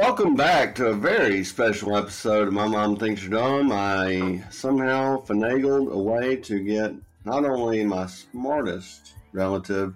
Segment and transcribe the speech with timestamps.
[0.00, 3.70] Welcome back to a very special episode of My Mom Thinks You're Dumb.
[3.70, 6.94] I somehow finagled a way to get
[7.26, 9.92] not only my smartest relative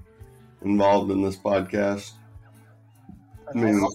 [0.60, 2.12] involved in this podcast,
[3.54, 3.88] meaning,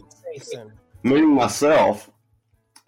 [1.03, 2.09] meaning myself,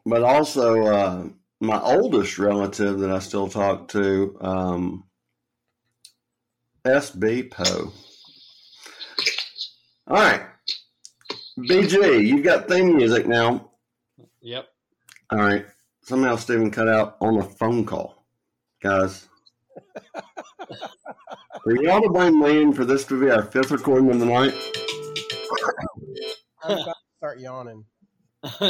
[0.03, 1.25] but also uh,
[1.59, 5.03] my oldest relative that I still talk to, um,
[6.85, 7.93] SB Poe.
[10.07, 10.41] All right.
[11.57, 13.71] BG, you've got theme music now.
[14.41, 14.67] Yep.
[15.31, 15.65] All right.
[16.03, 18.25] Somehow Steven cut out on a phone call.
[18.81, 19.27] Guys.
[21.65, 24.53] Are y'all to blame Lane for this to be our fifth recording of the night?
[26.63, 27.85] I'm about to start yawning.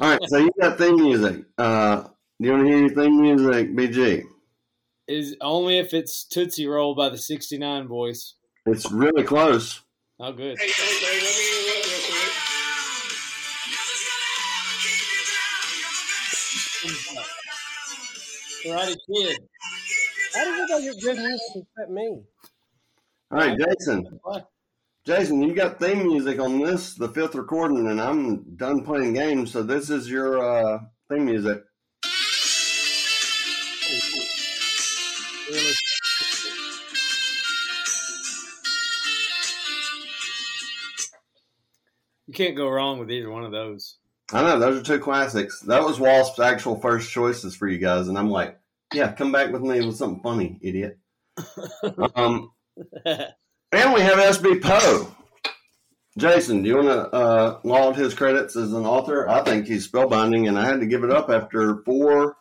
[0.00, 1.44] All right, so you got theme music.
[1.56, 2.04] Uh,
[2.40, 4.24] do you want to hear your theme music, BG?
[5.08, 8.34] Is only if it's Tootsie Roll by the 69 Boyz.
[8.66, 9.82] It's really close.
[10.20, 10.58] Oh, good.
[10.58, 12.32] Hey, hey, hey, let me interrupt real quick.
[18.64, 19.38] Karate Kid.
[20.34, 22.22] How did everybody get good music except me?
[23.30, 24.18] All right, Jason.
[24.24, 24.50] What?
[25.06, 29.52] Jason, you got theme music on this, the fifth recording, and I'm done playing games,
[29.52, 31.62] so this is your uh, theme music.
[42.38, 43.96] Can't go wrong with either one of those.
[44.32, 45.60] I know those are two classics.
[45.60, 48.58] That was Wasp's actual first choices for you guys, and I'm like,
[48.94, 50.98] yeah, come back with me with something funny, idiot.
[52.14, 52.52] um,
[53.04, 55.12] and we have SB Poe.
[56.16, 59.28] Jason, do you want to uh, laud his credits as an author?
[59.28, 62.36] I think he's spellbinding, and I had to give it up after four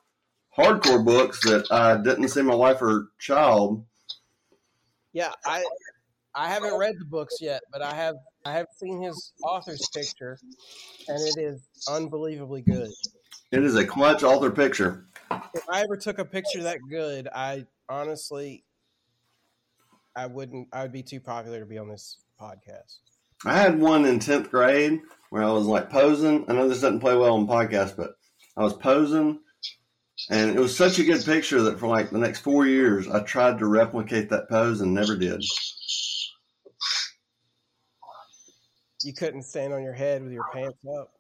[0.56, 3.84] hardcore books that I didn't see my wife or child.
[5.14, 5.64] Yeah, I
[6.38, 8.16] I haven't read the books yet, but I have
[8.46, 10.38] I have seen his author's picture,
[11.08, 12.92] and it is unbelievably good.
[13.52, 15.08] It is a clutch author picture.
[15.32, 18.64] If I ever took a picture that good, I honestly
[20.16, 23.00] I wouldn't I would be too popular to be on this podcast.
[23.44, 26.46] I had one in 10th grade where I was like posing.
[26.48, 28.12] I know this doesn't play well on podcasts, but
[28.56, 29.40] I was posing
[30.30, 33.22] and it was such a good picture that for like the next four years, I
[33.22, 35.44] tried to replicate that pose and never did.
[39.04, 41.12] You couldn't stand on your head with your pants up.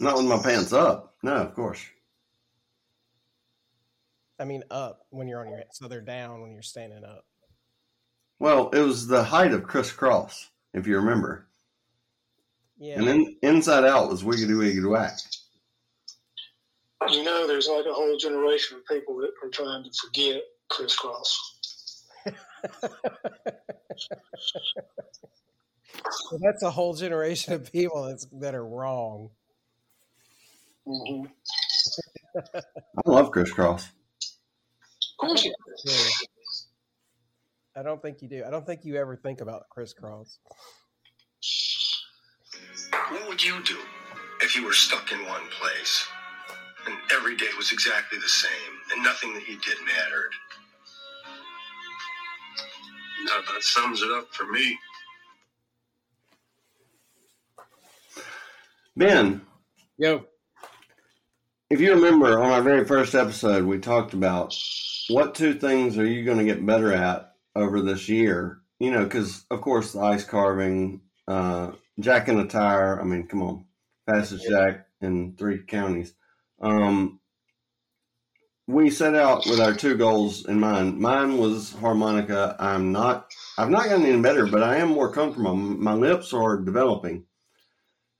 [0.00, 1.14] Not with my pants up.
[1.22, 1.84] No, of course.
[4.38, 7.24] I mean up when you're on your head, so they're down when you're standing up.
[8.40, 11.46] Well, it was the height of Kris Kross, if you remember.
[12.76, 12.98] Yeah.
[12.98, 15.16] And then inside out was wiggity wiggity whack.
[17.10, 20.96] You know, there's like a whole generation of people that are trying to forget Kris
[20.96, 21.36] Kross.
[26.30, 29.30] Well, that's a whole generation of people that's, that are wrong.
[30.86, 31.26] Mm-hmm.
[32.56, 33.84] I love Kris Kross.
[33.84, 35.54] Of course, you
[35.84, 35.92] do.
[37.76, 38.44] I don't think you do.
[38.46, 40.38] I don't think you ever think about Kris Kross.
[43.10, 43.78] What would you do
[44.40, 46.06] if you were stuck in one place
[46.86, 48.50] and every day was exactly the same
[48.92, 50.32] and nothing that you did mattered?
[53.24, 54.76] Now that sums it up for me.
[58.94, 59.40] Ben,
[59.96, 60.26] Yo.
[61.70, 64.54] if you remember on our very first episode, we talked about
[65.08, 68.60] what two things are you going to get better at over this year?
[68.80, 73.00] You know, because of course the ice carving, uh, Jack in a tire.
[73.00, 73.64] I mean, come on,
[74.04, 76.12] fastest Jack in three counties.
[76.60, 77.18] Um,
[78.66, 80.98] we set out with our two goals in mind.
[80.98, 82.56] Mine was harmonica.
[82.58, 83.32] I'm not.
[83.56, 85.56] I've not gotten any better, but I am more comfortable.
[85.56, 87.24] My lips are developing.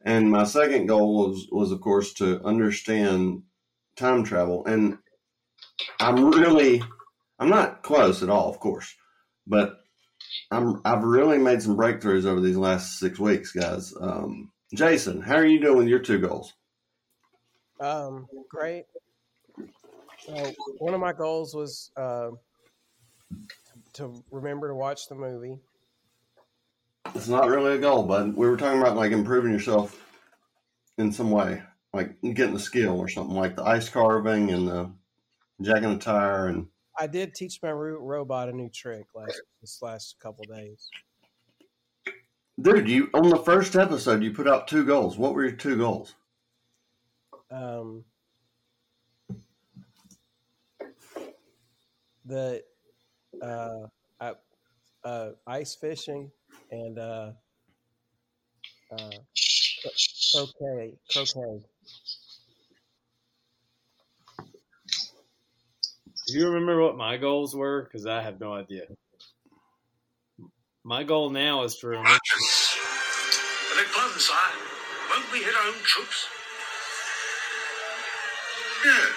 [0.05, 3.43] And my second goal was, was of course, to understand
[3.97, 4.65] time travel.
[4.67, 4.99] And
[6.01, 6.83] I'm really,
[7.39, 8.95] I'm not close at all, of course,
[9.47, 9.79] but
[10.51, 13.95] I'm, I've really made some breakthroughs over these last six weeks, guys.
[14.01, 16.53] Um, Jason, how are you doing with your two goals?
[17.81, 18.85] Um, great.
[20.19, 22.31] So one of my goals was uh,
[23.95, 25.59] to remember to watch the movie.
[27.15, 29.99] It's not really a goal, but We were talking about like improving yourself
[30.99, 31.63] in some way,
[31.93, 34.91] like getting a skill or something, like the ice carving and the
[35.61, 36.67] jacking a tire and
[36.99, 40.91] I did teach my ro- robot a new trick last this last couple days.
[42.61, 45.17] Dude, you on the first episode you put out two goals.
[45.17, 46.15] What were your two goals?
[47.51, 48.05] Um,
[52.25, 52.63] the
[53.43, 53.87] uh,
[54.21, 54.35] uh,
[55.05, 56.31] uh, ice fishing
[56.73, 57.31] and uh,
[58.91, 59.11] uh,
[60.35, 60.95] Croquet.
[61.13, 61.63] Croquet.
[66.29, 67.83] Do you remember what my goals were?
[67.85, 68.85] Because I have no idea.
[70.83, 72.09] My goal now is to remember.
[72.09, 72.19] I
[73.77, 74.39] beg pardon, sire.
[75.11, 76.27] Won't we hit our own troops?
[78.85, 79.13] Yes.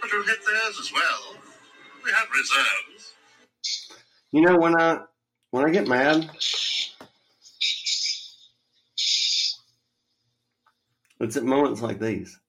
[0.00, 1.36] But we'll hit theirs as well.
[2.04, 3.14] We have reserves.
[4.30, 5.00] You know when I
[5.52, 6.30] when I get mad,
[11.20, 12.40] it's at moments like these.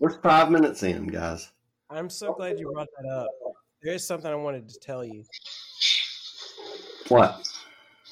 [0.00, 1.52] We're five minutes in, guys.
[1.88, 3.28] I'm so glad you brought that up.
[3.82, 5.24] There is something I wanted to tell you.
[7.08, 7.48] What?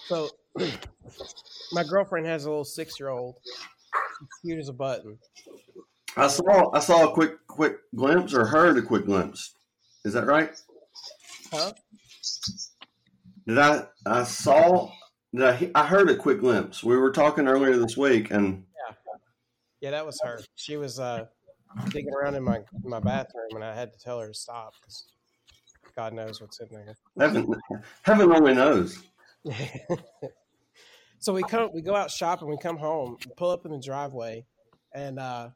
[0.06, 0.30] So,
[1.72, 3.34] my girlfriend has a little six year old.
[3.44, 5.18] She's cute as a button.
[6.16, 9.54] I saw I saw a quick quick glimpse or heard a quick glimpse.
[10.04, 10.50] Is that right?
[11.50, 11.72] Huh?
[13.46, 14.90] Did I I saw
[15.34, 16.82] did I, I heard a quick glimpse.
[16.82, 18.94] We were talking earlier this week and Yeah,
[19.80, 20.40] yeah, that was her.
[20.54, 21.26] She was uh,
[21.90, 24.74] digging around in my in my bathroom, and I had to tell her to stop
[24.80, 25.06] because
[25.96, 26.96] God knows what's in there.
[27.18, 27.52] heaven
[28.02, 29.02] heaven only knows.
[31.18, 32.48] so we come, we go out shopping.
[32.48, 34.44] We come home, pull up in the driveway,
[34.94, 35.48] and uh,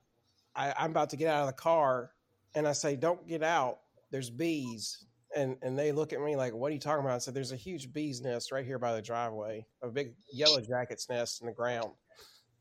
[0.55, 2.11] I, I'm about to get out of the car,
[2.55, 3.79] and I say, "Don't get out.
[4.11, 5.05] There's bees."
[5.37, 7.53] And and they look at me like, "What are you talking about?" I said, "There's
[7.53, 11.47] a huge bee's nest right here by the driveway, a big yellow jacket's nest in
[11.47, 11.93] the ground,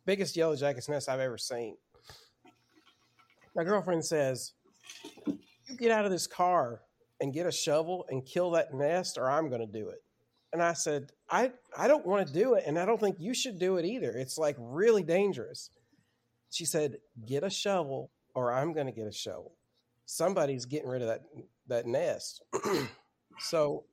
[0.06, 1.78] biggest yellow jacket's nest I've ever seen."
[3.56, 4.52] My girlfriend says,
[5.26, 6.82] "You get out of this car
[7.22, 10.04] and get a shovel and kill that nest, or I'm going to do it."
[10.56, 12.64] And I said, I, I don't want to do it.
[12.66, 14.12] And I don't think you should do it either.
[14.12, 15.70] It's like really dangerous.
[16.50, 16.96] She said,
[17.26, 19.54] Get a shovel or I'm going to get a shovel.
[20.06, 21.22] Somebody's getting rid of that,
[21.68, 22.44] that nest.
[23.40, 23.86] so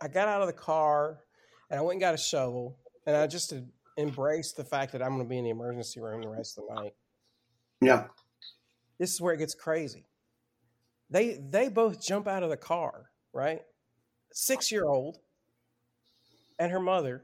[0.00, 1.20] I got out of the car
[1.70, 2.78] and I went and got a shovel.
[3.06, 3.54] And I just
[3.96, 6.64] embraced the fact that I'm going to be in the emergency room the rest of
[6.68, 6.94] the night.
[7.80, 8.04] Yeah.
[8.98, 10.04] This is where it gets crazy.
[11.10, 13.62] They, they both jump out of the car, right?
[14.32, 15.18] Six year old
[16.58, 17.22] and her mother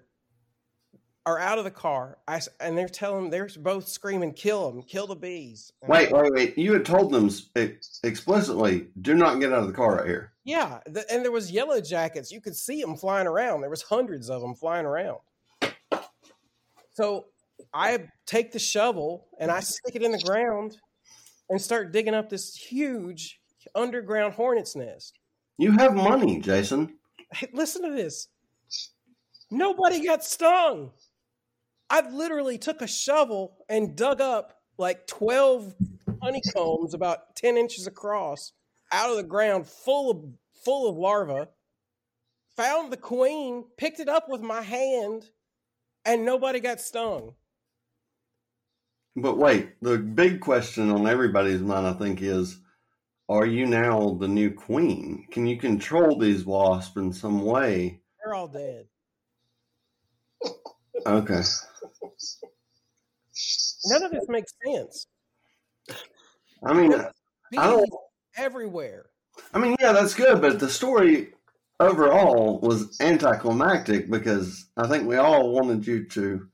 [1.26, 2.18] are out of the car.
[2.28, 4.82] I, and they're telling, they're both screaming, "Kill them!
[4.82, 6.58] Kill the bees!" And Wait, wait, wait.
[6.58, 7.30] You had told them
[8.02, 10.32] explicitly, do not get out of the car right here.
[10.44, 12.30] yeah, the, and there was yellow jackets.
[12.30, 13.62] You could see them flying around.
[13.62, 15.18] There was hundreds of them flying around.
[16.92, 17.26] So
[17.72, 20.76] I take the shovel and I stick it in the ground
[21.50, 23.40] and start digging up this huge
[23.74, 25.18] underground hornet's nest.
[25.58, 26.94] You have money, Jason.
[27.32, 28.28] Hey, listen to this.
[29.50, 30.92] Nobody got stung.
[31.94, 35.76] I literally took a shovel and dug up like 12
[36.20, 38.50] honeycombs about 10 inches across
[38.92, 40.24] out of the ground full of
[40.64, 41.48] full of larvae.
[42.56, 45.26] Found the queen, picked it up with my hand,
[46.04, 47.34] and nobody got stung.
[49.14, 52.58] But wait, the big question on everybody's mind, I think, is
[53.28, 55.28] are you now the new queen?
[55.30, 58.00] Can you control these wasps in some way?
[58.18, 58.86] They're all dead.
[61.06, 61.42] Okay.
[63.86, 65.06] None of this makes sense.
[66.64, 67.90] I mean, I don't.
[68.36, 69.06] everywhere.
[69.52, 71.32] I mean, yeah, that's good, but the story
[71.80, 76.48] overall was anticlimactic because I think we all wanted you to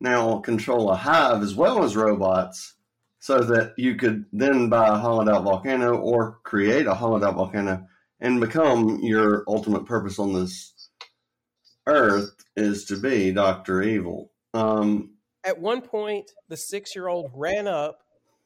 [0.00, 2.74] now control a hive as well as robots
[3.18, 7.36] so that you could then buy a hollowed out volcano or create a hollowed out
[7.36, 7.86] volcano
[8.20, 10.72] and become your ultimate purpose on this
[11.86, 13.82] earth is to be Dr.
[13.82, 14.31] Evil.
[14.54, 18.00] Um, At one point, the six year old ran up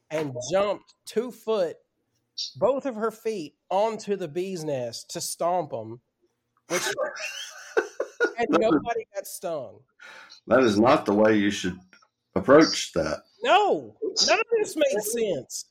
[0.09, 1.75] and jumped two foot,
[2.55, 5.99] both of her feet, onto the bee's nest to stomp them,
[6.69, 6.83] which
[8.37, 9.79] and nobody got stung.
[10.47, 11.77] that is not the way you should
[12.35, 13.23] approach that.
[13.43, 13.95] No,
[14.27, 15.65] none of this made sense.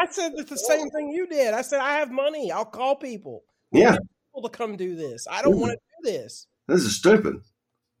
[0.00, 1.54] I said that the same thing you did.
[1.54, 2.52] I said, I have money.
[2.52, 3.44] I'll call people.
[3.72, 3.96] Yeah,
[4.34, 5.26] People to come do this.
[5.30, 6.46] I don't want to do this.
[6.68, 7.36] this is stupid.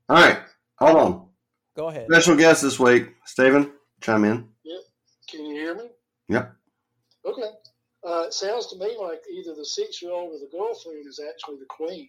[0.08, 0.38] All right,
[0.78, 1.28] hold on.
[1.76, 2.06] Go ahead.
[2.10, 4.48] Special guest this week, Steven, chime in.
[4.64, 4.78] Yeah.
[5.28, 5.90] can you hear me?
[6.28, 6.52] Yep.
[7.26, 7.50] Okay.
[8.06, 11.66] Uh, it sounds to me like either the six-year-old or the girlfriend is actually the
[11.68, 12.08] queen.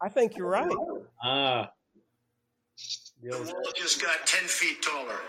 [0.00, 0.70] I think you're right.
[1.22, 1.70] Ah.
[3.22, 5.20] The old- You just got 10 feet taller.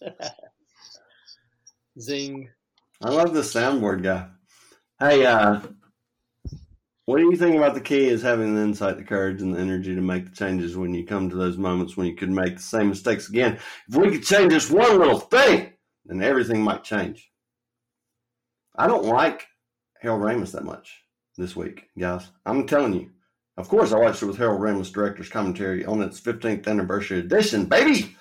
[2.00, 2.48] Zing.
[3.02, 4.28] I love the soundboard guy.
[4.98, 5.60] Hey, uh,
[7.06, 9.60] what do you think about the key is having the insight, the courage, and the
[9.60, 12.56] energy to make the changes when you come to those moments when you could make
[12.56, 13.58] the same mistakes again?
[13.88, 15.72] If we could change just one little thing,
[16.04, 17.30] then everything might change.
[18.76, 19.46] I don't like
[20.00, 21.02] Harold Ramis that much
[21.36, 22.28] this week, guys.
[22.46, 23.10] I'm telling you.
[23.56, 27.66] Of course, I watched it with Harold Ramis, director's commentary on its 15th anniversary edition,
[27.66, 28.16] baby.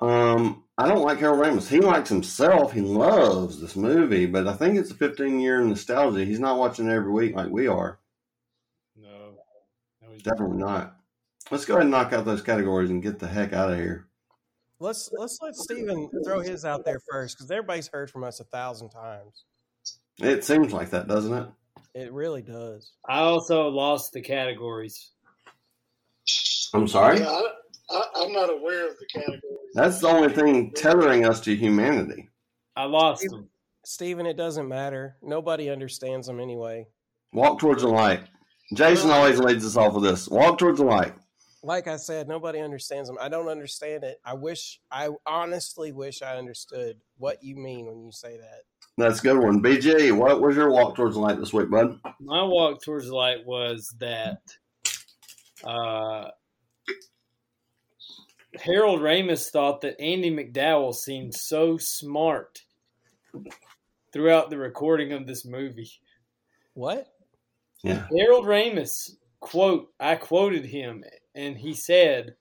[0.00, 1.68] Um, I don't like Harold Ramis.
[1.68, 2.72] He likes himself.
[2.72, 6.24] He loves this movie, but I think it's a 15 year nostalgia.
[6.24, 8.00] He's not watching it every week like we are.
[8.96, 9.36] No.
[10.02, 10.96] no he's Definitely not.
[11.50, 14.08] Let's go ahead and knock out those categories and get the heck out of here.
[14.80, 18.44] Let's let's let Steven throw his out there first because everybody's heard from us a
[18.44, 19.44] thousand times.
[20.18, 21.48] It seems like that, doesn't it?
[21.94, 22.92] It really does.
[23.08, 25.12] I also lost the categories.
[26.72, 27.20] I'm sorry.
[27.20, 27.42] Yeah,
[27.90, 29.42] I, I, I'm not aware of the categories.
[29.74, 32.28] That's the only thing tethering us to humanity.
[32.76, 33.48] I lost them.
[33.84, 35.16] Steven, it doesn't matter.
[35.22, 36.86] Nobody understands them anyway.
[37.32, 38.20] Walk towards the light.
[38.74, 40.28] Jason always leads us off with this.
[40.28, 41.14] Walk towards the light.
[41.62, 43.18] Like I said, nobody understands them.
[43.20, 44.18] I don't understand it.
[44.24, 48.62] I wish, I honestly wish I understood what you mean when you say that.
[48.96, 49.62] That's a good one.
[49.62, 51.98] BG, what was your walk towards the light this week, bud?
[52.20, 54.40] My walk towards the light was that
[55.64, 56.28] uh,
[58.64, 62.62] Harold Ramis thought that Andie MacDowell seemed so smart
[64.12, 65.90] throughout the recording of this movie.
[66.72, 67.06] What?
[67.82, 68.06] Yeah.
[68.16, 71.04] Harold Ramis quote I quoted him
[71.34, 72.36] and he said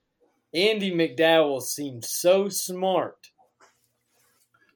[0.54, 3.18] Andie MacDowell seemed so smart.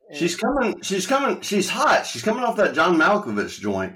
[0.09, 0.81] And- She's coming.
[0.81, 1.39] She's coming.
[1.41, 2.05] She's hot.
[2.05, 3.95] She's coming off that John Malkovich joint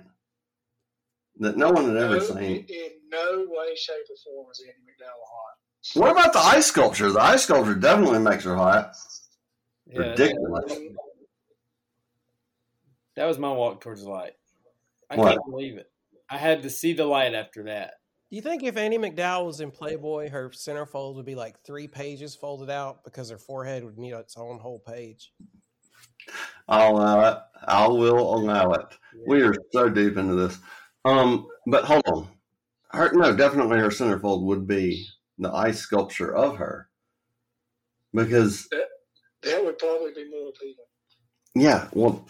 [1.40, 2.66] that no one had ever No, seen.
[2.70, 5.58] in no way, shape, or form is Andie MacDowell hot.
[5.96, 7.12] What about the ice sculpture?
[7.12, 8.94] The ice sculpture definitely makes her hot.
[9.88, 10.80] yeah, that, Ridiculous.
[13.16, 14.34] that was my walk towards the light.
[15.10, 15.30] I What?
[15.32, 15.88] can't believe it.
[16.30, 17.96] I had to see the light after that.
[18.30, 21.88] Do you think if Annie McDowell was in Playboy, her centerfold would be like three
[21.90, 25.34] pages folded out because her forehead would need its own whole page?
[26.70, 27.38] I'll allow it.
[27.68, 28.86] I will allow it.
[29.28, 30.58] We are so deep into this.
[31.04, 32.30] Um, but hold on.
[32.92, 35.06] Her no, definitely her centerfold would be
[35.38, 36.90] the ice sculpture of her.
[38.14, 38.68] Because
[39.44, 40.76] That would probably be more appealing.
[41.56, 42.28] yeah, well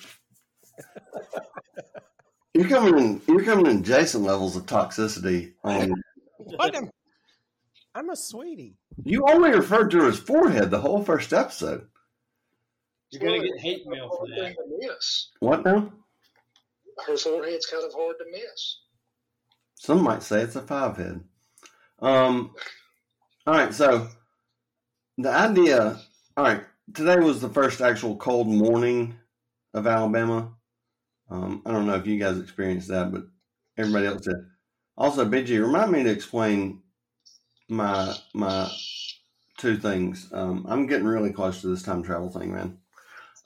[2.53, 5.53] you're coming in you're coming in Jason levels of toxicity.
[5.63, 5.91] Um,
[6.37, 6.75] What?
[6.75, 6.89] am-
[7.93, 8.77] I'm a sweetie.
[9.03, 11.87] you only referred to her as forehead the whole first episode.
[13.09, 14.35] You're gonna get hate mail for Hard that.
[14.37, 15.29] thing to miss.
[15.39, 15.91] What now?
[17.05, 18.79] Her forehead's kind of hard to miss.
[19.75, 21.23] Some might say it's a five head.
[21.99, 22.55] Um,
[23.47, 24.07] all right, so
[25.17, 25.99] the idea.
[26.37, 29.15] All right, today was the first actual cold morning
[29.73, 30.53] of Alabama.
[31.29, 33.23] Um, I don't know if you guys experienced that, but
[33.77, 34.35] everybody else did.
[34.97, 36.81] Also, BG, remind me to explain
[37.69, 38.69] my my
[39.57, 40.29] two things.
[40.31, 42.77] Um, I'm getting really close to this time travel thing, man.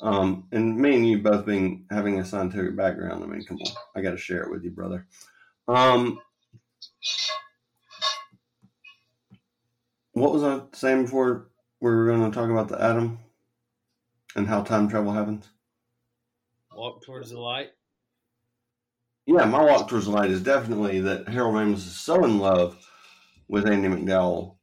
[0.02, 3.24] Um, and me and you both being having a scientific background.
[3.24, 5.08] I mean, come on, I got to share it with you, brother.
[5.68, 6.20] Um,
[10.16, 11.50] what was I saying before
[11.82, 13.20] we were going to talk about the atom
[14.36, 15.50] and how time travel happens?
[16.74, 17.72] Walk towards the light.
[19.26, 22.78] Yeah, my walk towards the light is definitely that Harold Ramis is so in love
[23.50, 24.56] with Andie MacDowell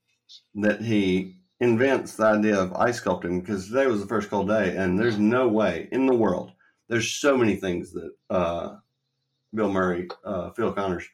[0.55, 4.77] that he invents the idea of ice sculpting because today was the first cold day,
[4.77, 6.53] and there's no way in the world.
[6.89, 8.77] There's so many things that uh,
[9.55, 11.05] Bill Murray, uh, Phil Connors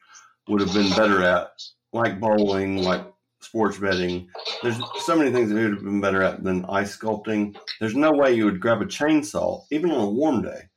[0.47, 1.51] would have been better at,
[1.91, 3.05] like bowling, like
[3.41, 4.29] sports betting.
[4.61, 7.57] There's so many things that he would have been better at than ice sculpting.
[7.79, 10.69] There's no way you would grab a chainsaw, even on a warm day,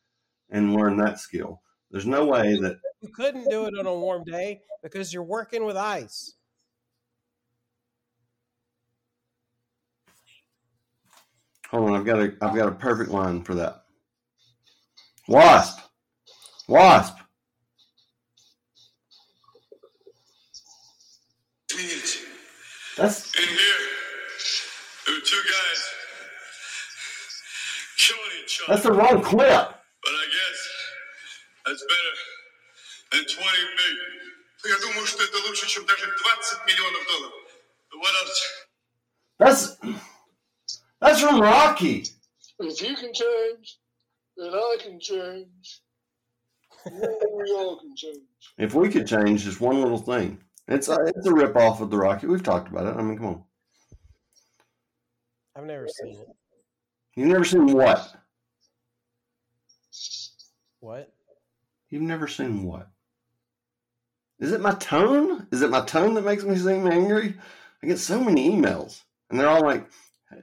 [0.51, 1.61] and learn that skill.
[1.91, 5.65] There's no way that You couldn't do it on a warm day because you're working
[5.65, 6.35] with ice.
[11.69, 13.85] Hold on, I've got a I've got a perfect line for that.
[15.27, 15.79] Wasp.
[16.69, 17.17] Wasp.
[23.02, 23.82] That's In here,
[25.06, 25.80] there were two guys
[27.98, 28.74] killing each other.
[28.74, 29.48] that's the wrong clip.
[30.04, 30.60] But I guess
[31.66, 32.14] that's better
[33.12, 33.46] than 20
[33.78, 34.14] million.
[34.66, 37.34] Я думаю, что это лучше, чем даже 20 миллионов долларов.
[37.94, 38.42] What else?
[39.40, 39.78] That's
[41.00, 42.06] that's from Rocky.
[42.60, 43.78] If you can change,
[44.36, 45.82] then I can change.
[46.86, 48.22] we all can change.
[48.58, 51.91] If we could change just one little thing, it's a, it's a rip off of
[51.91, 52.27] the Rocky.
[52.27, 52.97] We've talked about it.
[52.97, 53.45] I mean, come on.
[55.57, 56.29] I've never seen it.
[57.15, 58.15] You've never seen what?
[60.81, 61.13] What?
[61.91, 62.89] You've never seen what?
[64.41, 65.47] Is it my tone?
[65.53, 67.35] Is it my tone that makes me seem angry?
[67.83, 69.89] I get so many emails, and they're all like,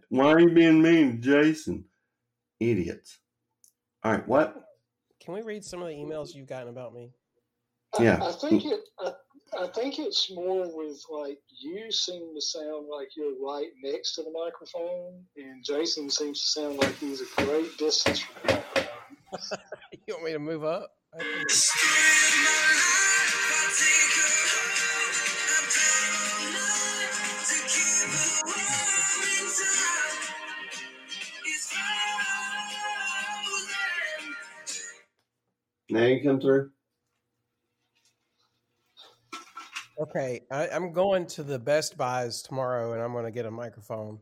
[0.10, 1.86] "Why are you being mean, to Jason?"
[2.60, 3.18] Idiots.
[4.04, 4.70] All right, what?
[5.20, 7.12] Can we read some of the emails you've gotten about me?
[7.98, 8.20] I, Yeah.
[8.24, 8.82] I think it.
[9.00, 9.14] I,
[9.58, 14.24] I think it's more with like you seem to sound like you're right next to
[14.24, 18.86] the microphone, and Jason seems to sound like he's a great distance from the microphone.
[20.08, 20.92] You want me to move up?
[35.92, 36.72] Now you come through.
[40.00, 43.52] Okay, I, I'm going to the Best Buys tomorrow, and I'm going to get a
[43.52, 44.20] microphone,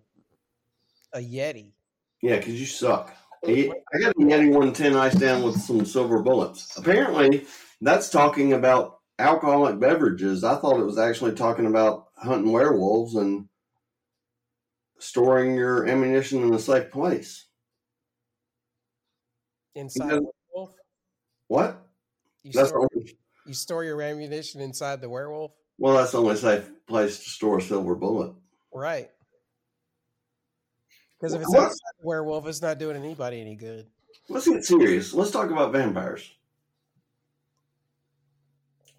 [1.13, 1.73] a Yeti.
[2.23, 3.15] Yeah, because you suck.
[3.45, 3.69] I
[4.01, 6.75] got a Yeti 110 ice down with some silver bullets.
[6.77, 7.45] Apparently,
[7.79, 10.43] that's talking about alcoholic beverages.
[10.43, 13.47] I thought it was actually talking about hunting werewolves and
[14.97, 17.45] storing your ammunition in a safe place.
[19.75, 20.75] Inside the werewolf,
[21.47, 21.87] What?
[22.41, 23.15] you That's store, only,
[23.45, 27.59] you store your ammunition inside the werewolf, well, that's the only safe place to store
[27.59, 28.33] a silver bullet.
[28.73, 29.09] right?
[31.19, 31.63] Because if it's What?
[31.63, 33.87] outside the werewolf, it's not doing anybody any good.
[34.29, 35.13] Let's get serious.
[35.13, 36.31] Let's talk about vampires.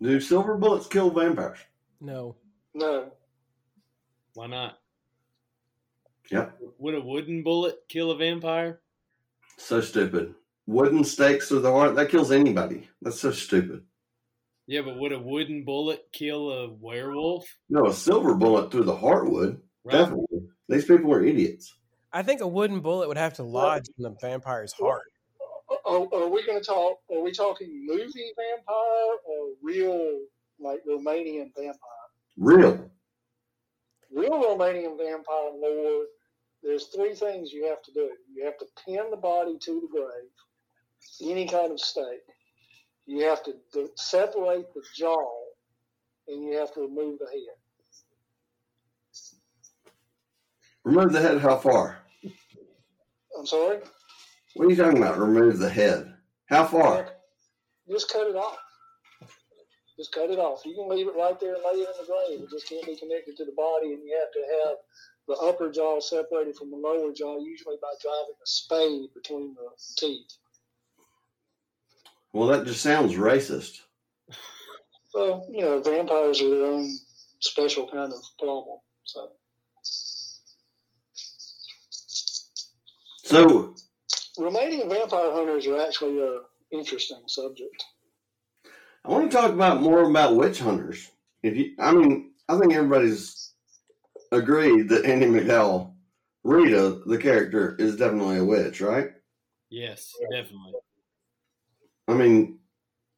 [0.01, 1.59] Do silver bullets kill vampires?
[2.01, 2.37] No,
[2.75, 3.13] No,
[4.35, 4.79] Why not?
[6.31, 6.59] Yep.
[6.79, 8.81] Would a wooden bullet kill a vampire?
[9.57, 10.35] So stupid.
[10.67, 12.89] Wooden stakes through the heart, that kills anybody.
[13.03, 13.83] That's so stupid.
[14.69, 17.47] Yeah, but would a wooden bullet kill a werewolf?
[17.71, 19.63] No, a silver bullet through the heart would.
[19.83, 19.95] Right?
[19.95, 20.41] Definitely.
[20.69, 21.75] These people are idiots.
[22.13, 25.11] I think a wooden bullet would have to lodge in the vampire's heart.
[25.87, 26.99] are, are we going to talk?
[27.11, 30.19] Are we talking movie vampire or real,
[30.61, 32.07] like Romanian vampire?
[32.37, 32.91] Real.
[34.15, 36.05] Real Romanian vampire lore.
[36.63, 38.11] There's three things you have to do.
[38.35, 42.21] You have to pin the body to the grave, any kind of stake.
[43.09, 43.55] You have to
[43.97, 45.17] separate the jaw,
[46.29, 47.57] and you have to remove the head.
[50.85, 52.05] Remove the head how far?
[53.39, 53.79] I'm sorry.
[54.57, 55.19] What are you talking about?
[55.19, 56.13] Remove the head.
[56.51, 57.15] How far?
[57.91, 58.59] Just cut it off.
[59.97, 60.67] Just cut it off.
[60.67, 62.43] You can leave it right there and lay it in the grave.
[62.43, 64.77] It just can't be connected to the body, and you have to have
[65.29, 69.71] the upper jaw separated from the lower jaw, usually by driving a spade between the
[69.97, 70.37] teeth.
[72.33, 73.81] Well, that just sounds racist.
[75.11, 76.91] So, you know, vampires are their own
[77.41, 78.79] special kind of problem.
[79.05, 79.31] So,
[83.29, 83.75] So,
[84.39, 86.41] Romanian vampire hunters are actually an
[86.73, 87.85] interesting subject.
[89.05, 91.11] I want to talk about more about witch hunters.
[91.43, 93.53] If you, I mean, I think everybody's
[94.33, 95.93] agreed that Andie MacDowell,
[96.43, 99.11] Rita, the character, is definitely a witch, right?
[99.69, 100.73] Yes, definitely.
[102.09, 102.59] I mean,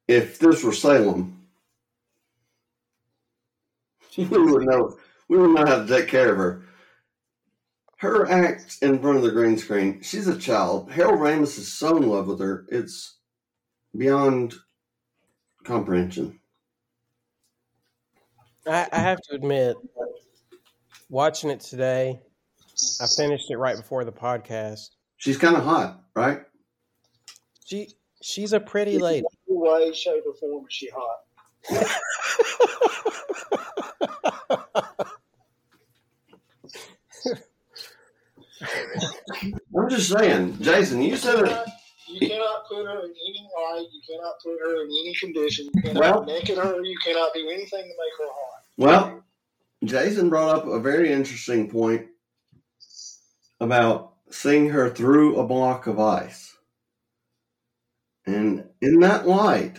[0.07, 1.47] if this were Salem,
[4.17, 4.97] we would know.
[5.29, 6.63] We would know how to take care of her.
[7.97, 10.01] Her act in front of the green screen.
[10.01, 10.91] She's a child.
[10.91, 12.65] Harold Ramis is so in love with her.
[12.69, 13.17] It's
[13.95, 14.55] beyond
[15.63, 16.39] comprehension.
[18.67, 19.77] I, I have to admit,
[21.09, 22.19] watching it today,
[22.99, 24.89] I finished it right before the podcast.
[25.17, 26.41] She's kind of hot, right?
[27.65, 29.25] She she's a pretty lady.
[29.47, 31.91] No way, shape, or form is she hot.
[39.75, 41.01] I'm just saying, Jason.
[41.01, 41.67] You said it.
[42.07, 43.85] You cannot put her in any light.
[43.91, 45.69] You cannot put her in any condition.
[45.73, 46.83] You cannot Well- naked her.
[46.83, 48.63] You cannot do anything to make her hot.
[48.77, 49.23] Well,
[49.83, 52.07] Jason brought up a very interesting point
[53.59, 56.55] about seeing her through a block of ice.
[58.31, 59.77] And in that light,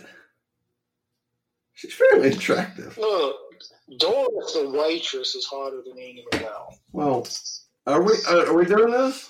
[1.73, 2.97] she's fairly attractive.
[2.97, 3.35] Look,
[3.97, 6.77] Doris the waitress is hotter than Andie MacDowell.
[6.91, 7.27] Well,
[7.87, 9.29] are we uh, are we doing this?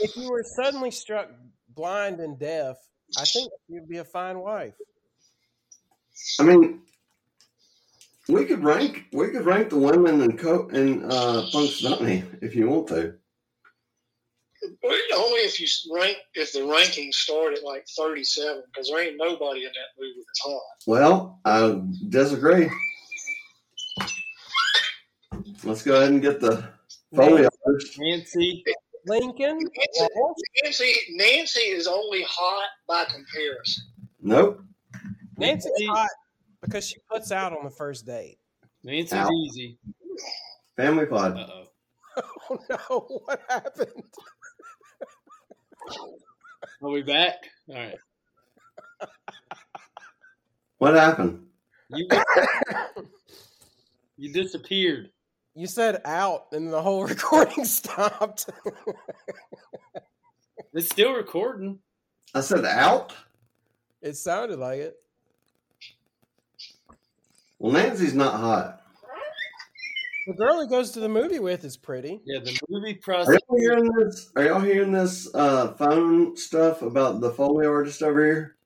[0.00, 1.30] If you were suddenly struck
[1.74, 2.76] blind and deaf,
[3.18, 4.74] I think you'd be a fine wife.
[6.40, 6.80] I mean,
[8.28, 12.68] we could rank we could rank the women in Co in uh, Punxsutawney if you
[12.68, 13.14] want to.
[15.14, 19.60] Only if you rank if the rankings start at like thirty-seven, because there ain't nobody
[19.60, 20.62] in that movie that's hot.
[20.86, 22.70] Well, I disagree.
[25.64, 26.68] Let's go ahead and get the
[27.14, 27.98] folio first.
[27.98, 28.64] Nancy,
[29.06, 30.08] Lincoln, Nancy,
[30.62, 33.84] Nancy, Nancy is only hot by comparison.
[34.20, 34.60] Nope.
[35.38, 36.08] Nancy's hot
[36.60, 38.38] because she puts out on the first date.
[38.84, 39.30] Nancy's Ow.
[39.30, 39.78] easy.
[40.76, 41.36] Family pod.
[41.38, 41.62] Uh oh.
[42.48, 43.20] Oh no!
[43.24, 44.04] What happened?
[46.82, 47.34] Are we back?
[47.68, 47.98] All right.
[50.78, 51.46] What happened?
[51.88, 52.08] You
[54.16, 55.10] you disappeared.
[55.54, 58.50] You said out, and the whole recording stopped.
[60.74, 61.78] It's still recording.
[62.34, 63.14] I said out.
[64.02, 64.96] it sounded like it.
[67.58, 68.82] Well, Nancy's not hot.
[70.26, 72.20] The girl he goes to the movie with is pretty.
[72.24, 73.38] Yeah, the movie Are process.
[73.48, 74.30] y'all hearing this?
[74.34, 78.56] Are y'all hearing this uh, phone stuff about the Foley artist over here?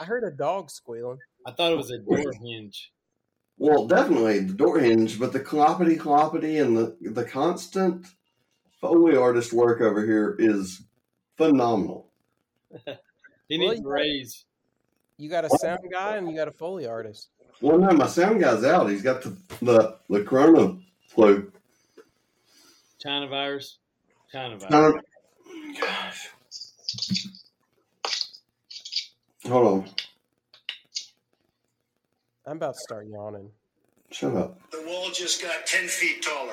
[0.00, 1.18] I heard a dog squealing.
[1.46, 2.92] I thought it was a door hinge.
[3.58, 8.06] Well, definitely the door hinge, but the cloppity cloppity and the the constant
[8.80, 10.82] Foley artist work over here is
[11.36, 12.10] phenomenal.
[13.48, 14.46] He Well, needs you- a raise.
[15.18, 17.28] You got a sound guy and you got a foley artist.
[17.60, 18.90] Well, no, my sound guy's out.
[18.90, 21.52] He's got the the, the Corona flu.
[23.00, 23.78] China virus.
[24.30, 24.74] China virus.
[24.74, 26.28] Um, gosh.
[29.46, 29.90] Hold on.
[32.46, 33.50] I'm about to start yawning.
[34.10, 34.58] Shut up.
[34.70, 36.52] The wall just got 10 feet taller.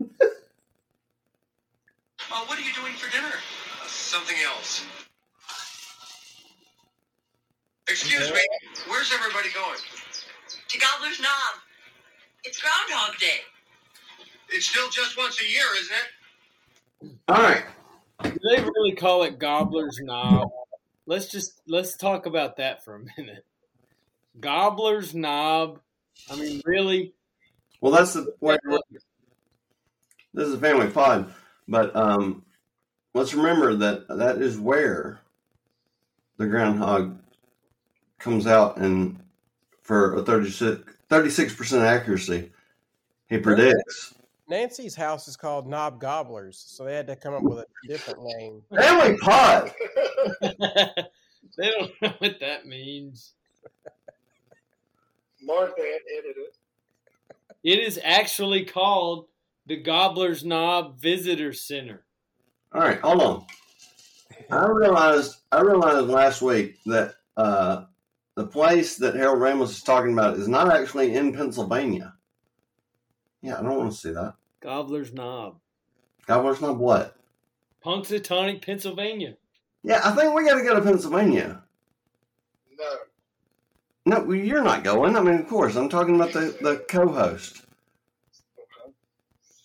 [2.36, 3.30] Oh, what are you doing for dinner?
[3.86, 4.84] something else.
[7.88, 8.40] Excuse me,
[8.88, 9.78] where's everybody going?
[10.74, 11.60] to Gobbler's Knob.
[12.42, 13.40] It's Groundhog Day.
[14.48, 17.18] It's still just once a year, isn't it?
[17.28, 17.64] All right.
[18.22, 20.48] Do they really call it Gobbler's Knob?
[21.06, 23.44] Let's just let's talk about that for a minute.
[24.40, 25.80] Gobbler's Knob.
[26.30, 27.12] I mean, really?
[27.80, 28.80] Well, that's the wait, wait.
[30.32, 31.32] This is a family pod,
[31.68, 32.44] but um,
[33.12, 35.20] let's remember that that is where
[36.38, 37.18] the groundhog
[38.24, 39.16] comes out, and
[39.82, 42.50] for a 36 percent accuracy,
[43.28, 44.14] he predicts.
[44.48, 48.22] Nancy's house is called Knob Gobblers, so they had to come up with a different
[48.22, 48.62] name.
[48.74, 49.72] Family pod.
[50.40, 53.34] they don't know what that means.
[55.42, 56.56] Martha edited it.
[57.62, 59.26] It is actually called
[59.66, 62.04] the Gobbler's Knob Visitor Center.
[62.72, 63.46] All right, hold on.
[64.50, 67.84] I realized I realized last week that uh,
[68.36, 72.14] the place that Harold Ramis is talking about is not actually in Pennsylvania.
[73.42, 74.34] Yeah, I don't want to see that.
[74.60, 75.58] Gobbler's Knob.
[76.26, 77.16] Gobbler's not what?
[77.84, 79.36] Punxsutawney, Pennsylvania.
[79.82, 81.62] Yeah, I think we got to go to Pennsylvania.
[82.78, 82.96] No.
[84.06, 85.16] No, well, you're not going.
[85.16, 87.62] I mean, of course, I'm talking about the, the co-host.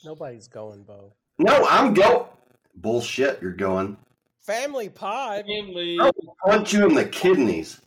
[0.03, 1.13] Nobody's going, Bo.
[1.39, 2.29] No, I'm go.
[2.75, 3.97] Bullshit, you're going.
[4.41, 5.43] Family pie.
[5.43, 5.97] Family.
[5.99, 6.11] I'll
[6.45, 7.81] punch you in the kidneys.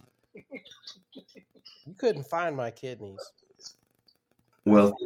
[2.03, 3.21] You couldn't find my kidneys.
[4.65, 4.97] Well,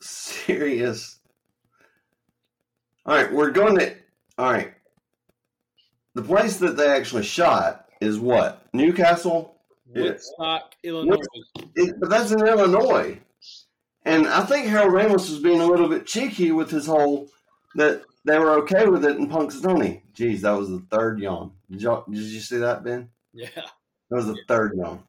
[0.00, 1.18] serious.
[3.04, 3.94] All right, we're going to.
[4.38, 4.72] All right.
[6.14, 8.66] The place that they actually shot is what?
[8.72, 9.56] Newcastle?
[9.94, 11.18] Woodstock, Illinois.
[11.74, 13.18] It, but that's in Illinois.
[14.06, 17.28] And I think Harold Ramis was being a little bit cheeky with his whole
[17.74, 20.00] that they were okay with it in Punxsutawney.
[20.14, 21.52] Jeez, that was the third yawn.
[21.70, 23.10] Did, y'all, did you see that, Ben?
[23.34, 23.48] Yeah.
[23.54, 25.02] That was the third yawn.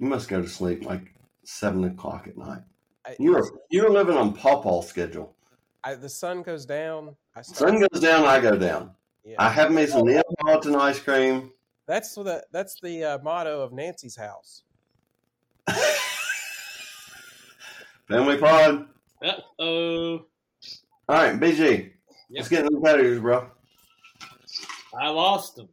[0.00, 1.12] Gosh, man, you must go to sleep like
[1.44, 2.62] seven o'clock at night.
[3.06, 5.34] I, You're you're living on pawpaw schedule.
[5.84, 7.16] I, the sun goes down.
[7.34, 8.90] I start, Sun goes down, I go down.
[9.24, 9.36] yeah.
[9.38, 11.52] I have me some Neapolitan ice cream.
[11.86, 14.62] that's the that's the uh, motto of Nancy's house.
[18.08, 18.86] Family pod.
[19.24, 20.26] Uh oh.
[21.08, 21.92] All right, BG.
[22.30, 23.48] Let's get into the competitors, bro.
[25.00, 25.68] I lost them.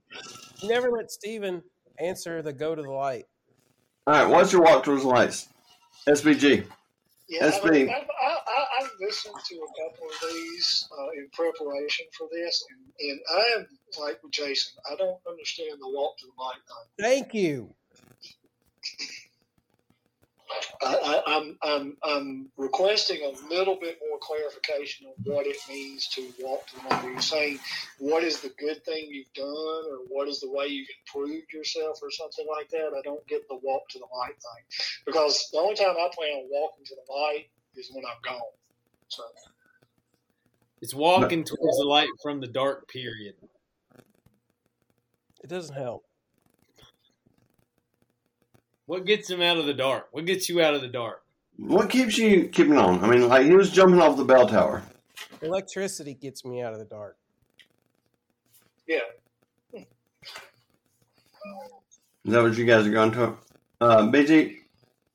[0.61, 1.61] You never let Steven
[1.99, 3.25] answer the go to the light.
[4.07, 5.49] All right, what's your walk towards the lights?
[6.07, 6.63] SBG.
[7.27, 7.71] Yeah, I, SB.
[7.71, 12.29] mean, I've, I, I, I've listened to a couple of these uh, in preparation for
[12.31, 13.67] this, and, and I am
[13.99, 14.71] like with Jason.
[14.89, 17.05] I don't understand the walk to the light thing.
[17.05, 17.75] Thank you.
[20.85, 26.07] I, I, I'm, I'm, I'm requesting a little bit more clarification on what it means
[26.09, 27.05] to walk to the light.
[27.05, 27.59] Are you saying
[27.99, 31.99] what is the good thing you've done, or what is the way you've improved yourself,
[32.01, 32.91] or something like that?
[32.97, 34.65] I don't get the walk to the light thing
[35.05, 38.41] because the only time I plan on walking to the light is when I'm gone.
[39.09, 39.23] So
[40.81, 43.35] It's walking towards the light from the dark period.
[45.43, 46.06] It doesn't help.
[48.87, 50.07] What gets him out of the dark?
[50.11, 51.21] What gets you out of the dark?
[51.57, 53.03] What keeps you keeping on?
[53.03, 54.81] I mean, like he was jumping off the bell tower.
[55.41, 57.17] Electricity gets me out of the dark.
[58.87, 58.99] yeah,
[59.73, 59.83] Is
[62.25, 63.33] that what you guys are going to?
[63.81, 64.57] Uh, BG,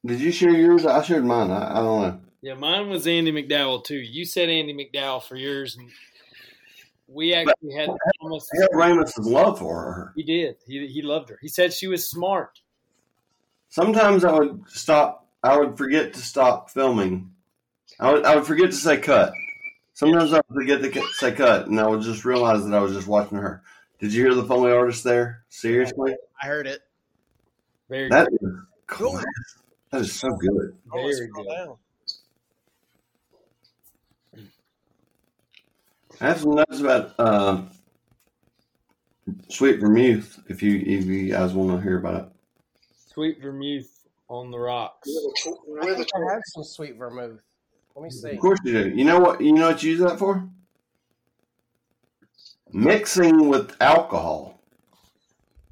[0.05, 0.85] did you share yours?
[0.85, 1.51] I shared mine.
[1.51, 2.21] I, I don't know.
[2.43, 3.97] Yeah, mine was Andie MacDowell too.
[3.97, 5.89] You said Andie MacDowell for yours, and
[7.07, 7.89] we actually had
[8.21, 8.51] almost.
[8.53, 10.13] Harold Ramis' love for her.
[10.17, 10.57] He did.
[10.67, 11.39] He he loved her.
[11.41, 12.59] He said she was smart.
[13.73, 15.27] Sometimes I would stop.
[15.43, 17.31] I would forget to stop filming.
[17.99, 19.33] I would, I would forget to say cut.
[19.95, 22.93] Sometimes I would forget to say cut, and I would just realize that I was
[22.93, 23.63] just watching her.
[23.99, 25.45] Did you hear the Foley artist there?
[25.49, 26.81] Seriously, I heard it.
[27.89, 28.41] Very that good.
[28.43, 29.25] is class.
[29.91, 30.77] That is so good.
[30.93, 31.77] I almost Very good.
[36.21, 37.63] I have some notes about uh,
[39.49, 40.41] Sweet Vermouth.
[40.51, 42.33] If you if you guys want to hear about it.
[43.13, 45.09] Sweet vermouth on the rocks.
[45.09, 47.41] With a, tw- I think I have some sweet vermouth.
[47.95, 48.31] Let me see.
[48.31, 48.89] Of course you do.
[48.91, 49.41] You know what?
[49.41, 50.49] You know what you use that for?
[52.73, 54.63] Mixing with alcohol.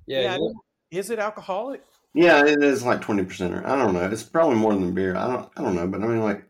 [0.06, 0.98] Yeah, Yeah, I yeah.
[0.98, 1.82] Is it alcoholic?
[2.12, 3.54] Yeah, it is like twenty percent.
[3.54, 4.10] Or I don't know.
[4.10, 5.16] It's probably more than beer.
[5.16, 5.50] I don't.
[5.56, 5.86] I don't know.
[5.86, 6.44] But I mean, like,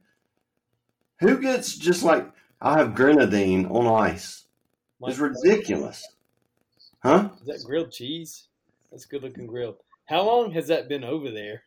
[1.21, 2.29] who gets just like
[2.61, 4.45] I have grenadine on ice?
[5.03, 6.07] It's ridiculous,
[7.03, 7.29] huh?
[7.41, 8.49] Is that grilled cheese?
[8.91, 9.77] That's good looking grilled.
[10.11, 11.63] How long has that been over there?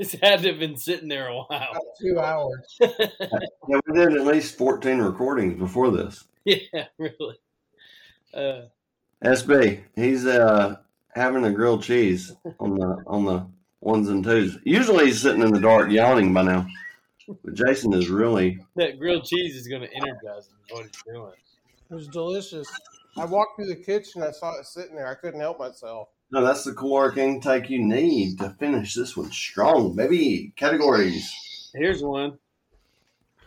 [0.00, 1.46] It's had to have been sitting there a while.
[1.48, 2.78] About two hours.
[3.68, 6.24] Yeah, we did at least fourteen recordings before this.
[6.44, 7.36] yeah, really.
[8.32, 8.62] Uh,
[9.24, 10.76] SB, he's uh
[11.14, 13.46] having a grilled cheese on the on the
[13.80, 14.58] ones and twos.
[14.64, 16.66] Usually he's sitting in the dark yawning by now,
[17.44, 20.56] but Jason is really that grilled cheese is going to energize him.
[20.68, 21.32] is What he's doing.
[21.90, 22.68] It was delicious.
[23.16, 24.22] I walked through the kitchen.
[24.22, 25.08] I saw it sitting there.
[25.08, 26.08] I couldn't help myself.
[26.30, 26.44] No.
[26.44, 30.52] That's the caloric intake you need to finish this one strong, baby.
[30.56, 31.70] Categories.
[31.74, 32.38] Here's one.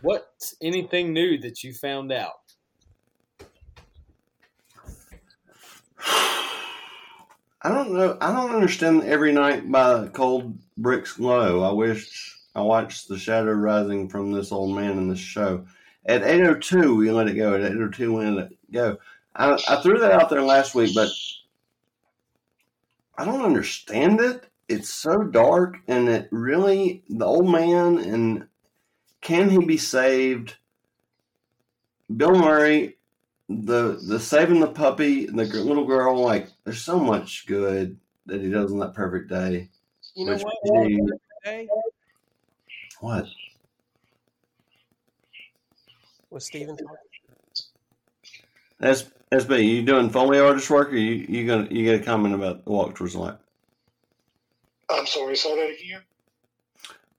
[0.02, 2.32] What's anything new that you found out?
[7.62, 8.16] I don't know.
[8.20, 11.62] I don't understand every night by cold bricks glow.
[11.62, 15.66] I wish I watched the shadow rising from this old man in this show.
[16.06, 17.54] At 802, we let it go.
[17.54, 18.96] At 802, we let it go.
[19.36, 21.10] I, I threw that out there last week, but
[23.20, 24.46] I don't understand it.
[24.66, 28.48] It's so dark, and it really, the old man, and
[29.20, 30.56] can he be saved?
[32.16, 32.96] Bill Murray,
[33.50, 38.48] the the saving the puppy, the little girl, like there's so much good that he
[38.48, 39.68] does on that perfect day.
[40.14, 40.54] You know what?
[41.44, 41.68] he-
[43.00, 43.26] What?
[46.30, 46.96] was Stephen talking.
[49.32, 52.34] S, SB, you doing Foley artist work, or you you gonna you get a comment
[52.34, 53.36] about the walk towards the light?
[54.90, 56.02] I'm sorry, say that again.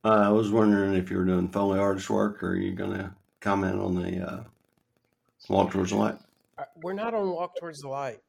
[0.03, 3.15] Uh, I was wondering if you were doing Foley artist work, or are you gonna
[3.39, 4.43] comment on the uh,
[5.47, 6.17] walk towards the light?
[6.57, 8.19] Uh, We're not on Walk Towards the Light.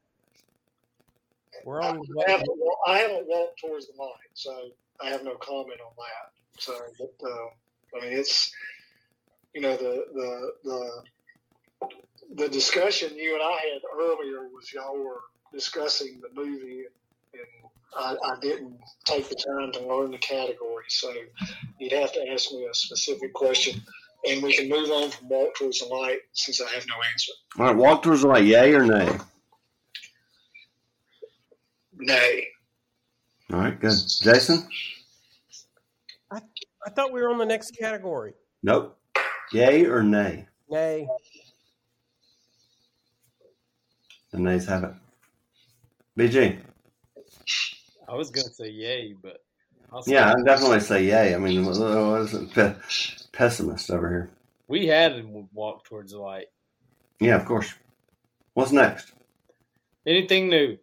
[1.64, 2.00] We're I on.
[2.26, 4.68] haven't, wa- I haven't walked towards the light, so
[5.02, 6.60] I have no comment on that.
[6.62, 8.52] So, but, uh, I mean, it's
[9.54, 11.88] you know the the the
[12.34, 15.20] the discussion you and I had earlier was y'all were
[15.52, 16.84] discussing the movie,
[17.34, 17.42] and
[17.96, 20.84] I, I didn't take the time to learn the category.
[20.88, 21.12] So,
[21.78, 23.80] you'd have to ask me a specific question,
[24.28, 27.32] and we can move on from walk towards the light since I have no answer.
[27.58, 29.18] All right, walk towards the light, yay or nay?
[31.98, 32.48] Nay.
[33.52, 33.92] All right, good.
[34.22, 34.66] Jason?
[36.84, 38.32] I thought we were on the next category.
[38.62, 38.98] Nope.
[39.52, 40.46] Yay or nay?
[40.68, 41.06] Nay.
[44.32, 44.92] The nays have it.
[46.18, 46.58] BG?
[48.08, 49.38] I was going to say yay, but
[49.92, 51.34] I'll Yeah, say- I definitely say yay.
[51.34, 51.76] I mean, what
[52.22, 52.50] is it?
[52.52, 52.74] Pe-
[53.32, 54.30] pessimist over here.
[54.68, 56.46] we had him walk towards the light.
[57.20, 57.72] Yeah, of course.
[58.54, 59.12] What's next?
[60.06, 60.78] Anything new?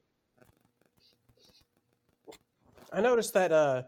[2.92, 3.84] I noticed that uh,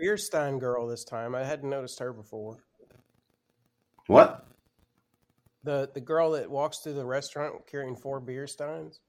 [0.00, 1.34] Beerstein girl this time.
[1.34, 2.58] I hadn't noticed her before.
[4.06, 4.44] What?
[5.64, 9.00] The the girl that walks through the restaurant carrying four beer steins.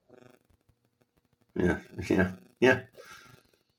[1.56, 1.78] Yeah,
[2.10, 2.82] yeah, yeah.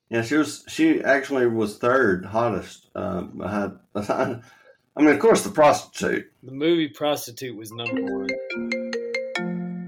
[0.09, 0.65] Yeah, she was.
[0.67, 2.89] She actually was third hottest.
[2.93, 4.43] Uh, behind, behind.
[4.95, 6.31] I mean, of course, the prostitute.
[6.43, 8.27] The movie Prostitute was number one.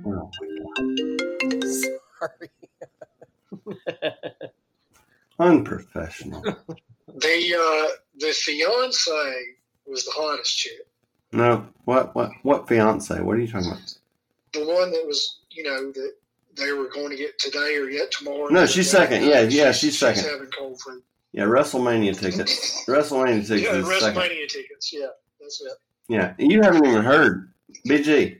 [0.04, 0.32] Well,
[2.19, 2.50] Sorry.
[5.39, 6.43] unprofessional.
[7.15, 9.12] The uh, the fiance
[9.86, 10.88] was the hottest chick.
[11.34, 13.19] No, what, what, what fiance?
[13.19, 13.98] What are you talking about?
[14.54, 16.13] The one that was, you know, that
[16.56, 18.48] they were going to get today or yet tomorrow.
[18.50, 19.24] No, she's second.
[19.24, 20.22] Yeah, yeah, she's second.
[20.22, 21.02] She's having cold food.
[21.32, 22.86] Yeah, WrestleMania tickets.
[22.88, 24.22] WrestleMania tickets Yeah, is second.
[24.22, 24.93] WrestleMania tickets.
[24.93, 25.08] Yeah,
[25.41, 25.74] that's it.
[26.08, 27.52] Yeah, you haven't even heard
[27.88, 28.38] BG.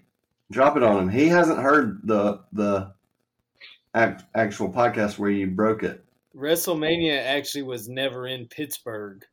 [0.52, 1.10] Drop it on him.
[1.10, 2.94] He hasn't heard the the
[3.96, 6.04] act, actual podcast where you broke it.
[6.36, 9.24] WrestleMania actually was never in Pittsburgh,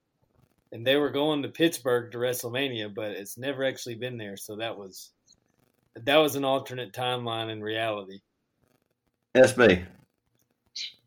[0.72, 4.36] and they were going to Pittsburgh to WrestleMania, but it's never actually been there.
[4.36, 5.10] So that was
[5.96, 8.20] That was an alternate timeline in reality.
[9.34, 9.84] SB.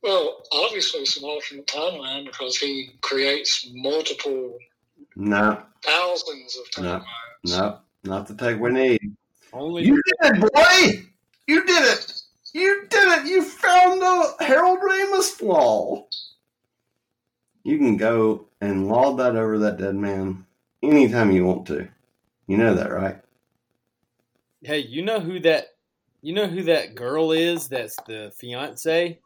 [0.02, 4.58] Well, obviously, it's an alternate timeline because he creates multiple
[5.16, 7.00] No, thousands of No.
[7.00, 7.06] timelines.
[7.46, 9.16] no, not the take we need.
[9.54, 11.06] Only You did it, boy!
[11.48, 12.22] You did it!
[12.54, 13.26] You did it!
[13.28, 16.06] You found the Harold Ramis flaw.
[17.64, 20.46] You can go and laud that over that dead man
[20.82, 21.88] anytime you want to.
[22.48, 23.18] You know that, right?
[24.66, 25.66] hey, you know who that
[26.22, 29.20] you know who that girl is that's the fiance?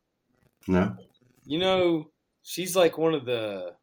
[0.67, 0.95] No?
[1.45, 2.09] You know,
[2.43, 3.75] she's like one of the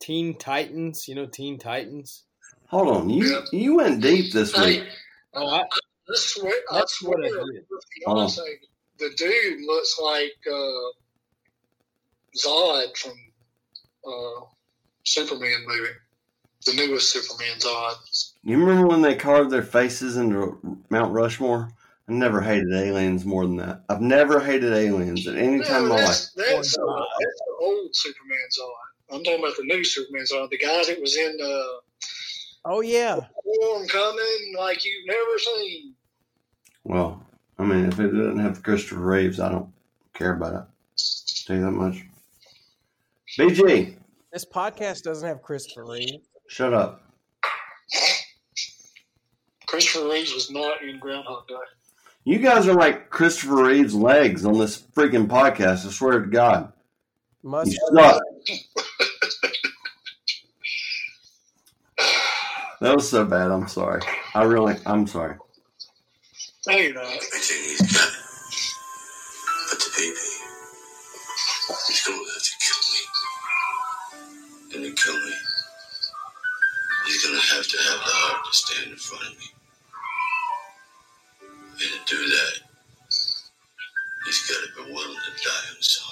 [0.00, 2.24] Teen Titans, you know Teen Titans?
[2.68, 3.08] Hold on.
[3.10, 4.82] You you went deep this week.
[4.82, 4.88] Hey,
[5.36, 7.64] Oh, I, I swear, I swear, what I the did.
[8.04, 8.42] fiance,
[8.98, 10.90] the dude looks like uh,
[12.36, 13.12] Zod from
[14.06, 14.44] uh,
[15.04, 15.92] Superman movie,
[16.66, 18.32] the newest Superman Zod.
[18.42, 20.58] You remember when they carved their faces into
[20.90, 21.70] Mount Rushmore?
[22.08, 23.82] I never hated aliens more than that.
[23.88, 26.06] I've never hated aliens at any time in my life.
[26.06, 29.14] that's, that's, Or uh, that's the old Superman Zod.
[29.14, 31.80] I'm talking about the new Superman Zod, the guy that was in uh,
[32.66, 35.94] Oh yeah, Warm Coming like you've never seen.
[36.84, 37.22] Well,
[37.58, 39.70] I mean, if it doesn't have Christopher Reeves, I don't
[40.14, 41.02] care about it.
[41.46, 42.04] Tell you that much.
[43.38, 43.96] BG,
[44.34, 46.20] this podcast doesn't have Christopher Reeve.
[46.48, 47.02] shut up.
[49.68, 51.54] Christopher Reeves was not in Groundhog Day.
[52.24, 55.86] You guys are like Christopher Reeves' legs on this freaking podcast.
[55.86, 56.72] I swear to God.
[57.44, 58.22] Must You suck.
[62.80, 63.52] That was so bad.
[63.52, 64.02] I'm sorry.
[64.34, 65.36] I really, I'm sorry.
[66.66, 67.04] No, you're not.
[67.04, 68.08] Everything he's got.
[69.70, 70.16] But the baby,
[71.86, 72.04] he's
[77.26, 79.46] gonna have to have the heart to stand in front of me.
[81.72, 82.52] And to do that,
[84.26, 86.10] he's gotta be willing to die himself.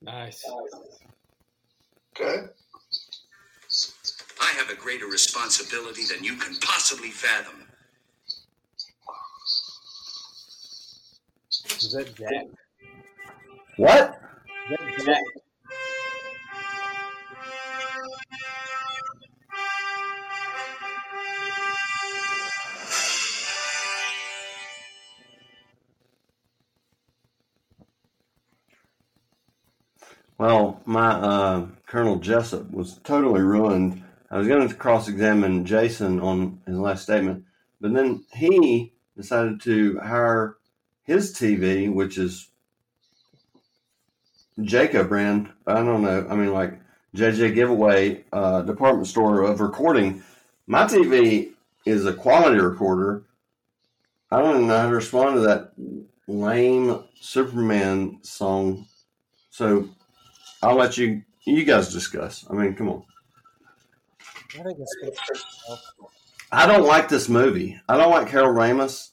[0.00, 0.44] nice.
[2.16, 2.46] Okay.
[4.40, 7.64] I have a greater responsibility than you can possibly fathom.
[11.76, 12.46] Is that Jack?
[13.76, 14.20] What?
[14.70, 15.47] Is that Jack?
[30.38, 34.04] Well, my uh, Colonel Jessup was totally ruined.
[34.30, 37.44] I was going to cross examine Jason on his last statement,
[37.80, 40.56] but then he decided to hire
[41.02, 42.50] his TV, which is
[44.62, 45.50] Jacob brand.
[45.66, 46.26] I don't know.
[46.30, 46.78] I mean, like
[47.16, 50.22] JJ Giveaway uh, department store of recording.
[50.68, 51.50] My TV
[51.84, 53.24] is a quality recorder.
[54.30, 55.72] I don't know how to respond to that
[56.28, 58.86] lame Superman song.
[59.50, 59.88] So
[60.62, 62.44] I'll let you you guys discuss.
[62.50, 63.04] I mean, come on.
[64.58, 65.80] I think it speaks for itself.
[66.50, 67.80] I don't like this movie.
[67.88, 69.10] I don't like Harold Ramis.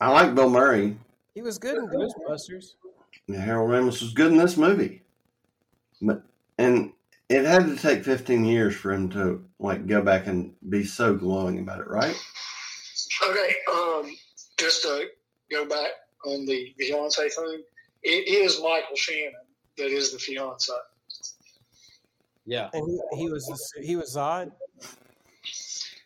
[0.00, 0.96] I like Bill Murray.
[1.34, 2.74] He was good in Ghostbusters.
[3.28, 5.02] And Harold Ramis was good in this movie.
[6.00, 6.22] But
[6.58, 6.92] and
[7.28, 11.14] it had to take 15 years for him to like go back and be so
[11.14, 12.16] glowing about it, right?
[13.28, 13.54] Okay.
[13.72, 14.10] Um,
[14.58, 15.06] just to
[15.50, 15.90] go back
[16.26, 17.62] on the fiance thing,
[18.02, 19.34] it is Michael Shannon
[19.80, 20.72] that is the fiance.
[22.46, 22.70] Yeah.
[22.72, 24.52] And he, he was the- he was Zod.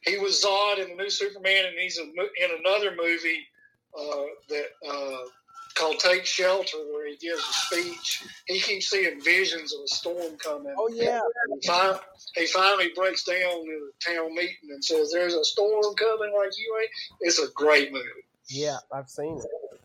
[0.03, 3.47] He was Zod in the new Superman, and he's a, in another movie
[3.99, 5.19] uh, that uh,
[5.75, 8.23] called "Take Shelter," where he gives a speech.
[8.47, 10.75] He keeps seeing visions of a storm coming.
[10.79, 11.21] Oh yeah,
[11.61, 11.99] He, fin-
[12.35, 16.51] he finally breaks down in a town meeting and says, "There's a storm coming like
[16.59, 18.27] you ain't." It's a great movie.
[18.49, 19.79] yeah, I've seen it.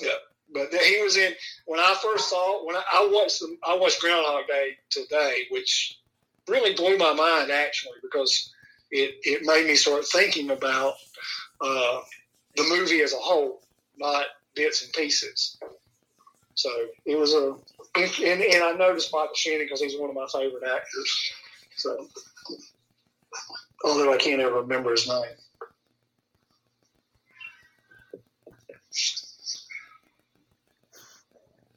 [0.00, 0.12] Yeah,
[0.52, 1.32] but he was in
[1.66, 5.98] when I first saw when I, I watched the I watched Groundhog Day today, which
[6.48, 8.52] really blew my mind actually because
[8.90, 10.94] it it made me start thinking about
[11.60, 12.00] uh,
[12.56, 13.62] the movie as a whole,
[13.98, 15.58] not bits and pieces.
[16.54, 16.70] So
[17.06, 17.54] it was a
[17.96, 21.32] and, and I noticed Michael Shannon because he's one of my favorite actors.
[21.76, 22.06] So
[23.84, 25.24] although I can't ever remember his name.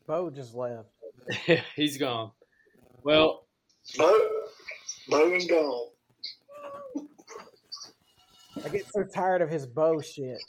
[0.08, 0.90] Bo just left.
[1.76, 2.32] He's gone.
[3.04, 3.46] Well,
[3.98, 4.30] Bo,
[5.10, 5.88] Bo is gone.
[8.64, 10.42] I get so tired of his Bo shit.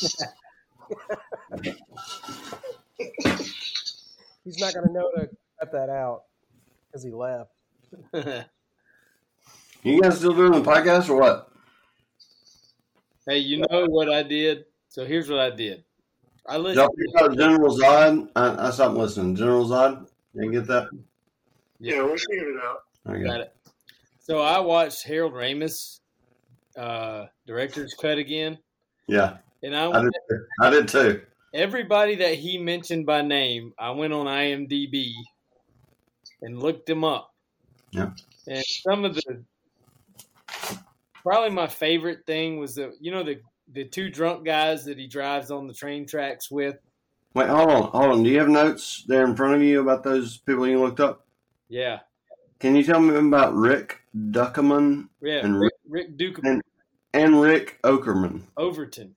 [4.44, 5.28] He's not gonna know to
[5.60, 6.24] cut that out
[6.86, 7.50] because he left.
[9.84, 11.50] You guys still doing the podcast or what?
[13.26, 14.66] Hey, you know what I did?
[14.88, 15.82] So here's what I did.
[16.46, 16.88] I Y'all listened.
[16.98, 18.30] pick out General Zod?
[18.36, 19.36] I, I stopped listening.
[19.36, 20.08] General Zod?
[20.34, 20.88] You get that?
[21.78, 22.78] Yeah, we figured it out.
[23.08, 23.24] Okay.
[23.24, 23.56] Got it.
[24.20, 26.00] So I watched Harold Ramis,
[26.76, 28.58] uh, director's cut again,
[29.08, 30.12] Yeah, and I I did.
[30.60, 31.22] I did too.
[31.52, 35.12] everybody that he mentioned by name, I went on IMDb
[36.40, 37.30] and looked them up.
[37.90, 38.10] Yeah.
[38.46, 39.44] And some of the
[41.22, 43.40] probably my favorite thing was the you know the
[43.72, 46.76] the two drunk guys that he drives on the train tracks with.
[47.34, 48.22] Wait, hold on, hold on.
[48.22, 51.26] Do you have notes there in front of you about those people you looked up?
[51.68, 52.00] Yeah.
[52.60, 55.44] Can you tell me about Rick Duckerman Yeah.
[55.44, 56.62] And Rick, Rick Duke and-
[57.14, 58.42] and Rick Okerman?
[58.56, 59.14] Overton.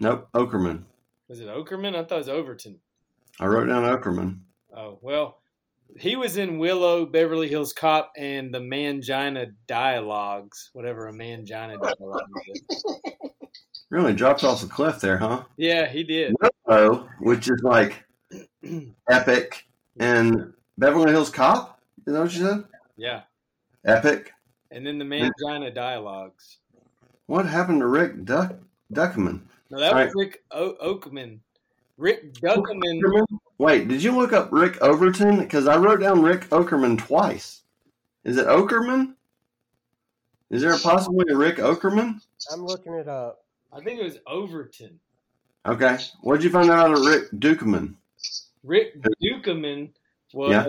[0.00, 0.84] Nope, Okerman.
[1.28, 1.96] Was it Okerman?
[1.96, 2.80] I thought it was Overton.
[3.40, 4.38] I wrote down Okerman.
[4.74, 5.38] Oh well,
[5.98, 12.28] he was in Willow, Beverly Hills Cop, and the Mangina Dialogues, whatever a Mangina Dialogue
[12.48, 12.84] is.
[13.90, 15.44] Really dropped off the cliff there, huh?
[15.56, 16.34] Yeah, he did.
[16.66, 18.04] Oh, which is like
[19.08, 19.66] epic
[20.00, 21.80] and Beverly Hills Cop.
[22.06, 22.64] Is that what you said?
[22.96, 23.22] Yeah,
[23.84, 24.32] Epic.
[24.70, 26.58] and then the Mangina Dialogues.
[27.26, 28.54] What happened to Rick Duck
[28.92, 29.42] Duckerman?
[29.70, 30.12] No, that was Right.
[30.14, 31.38] Rick o- Oakman.
[31.98, 33.24] Rick Duckman.
[33.58, 35.38] Wait, did you look up Rick Overton?
[35.40, 37.62] Because I wrote down Rick Okerman twice.
[38.24, 39.14] Is it Okerman?
[40.50, 42.20] Is there possibly a Rick Okerman?
[42.52, 43.44] I'm looking it up.
[43.76, 44.98] I think it was Overton.
[45.66, 45.98] Okay.
[46.22, 47.94] What'd you find out of Rick Dukeman?
[48.64, 49.90] Rick Dukeman
[50.32, 50.66] was Yeah.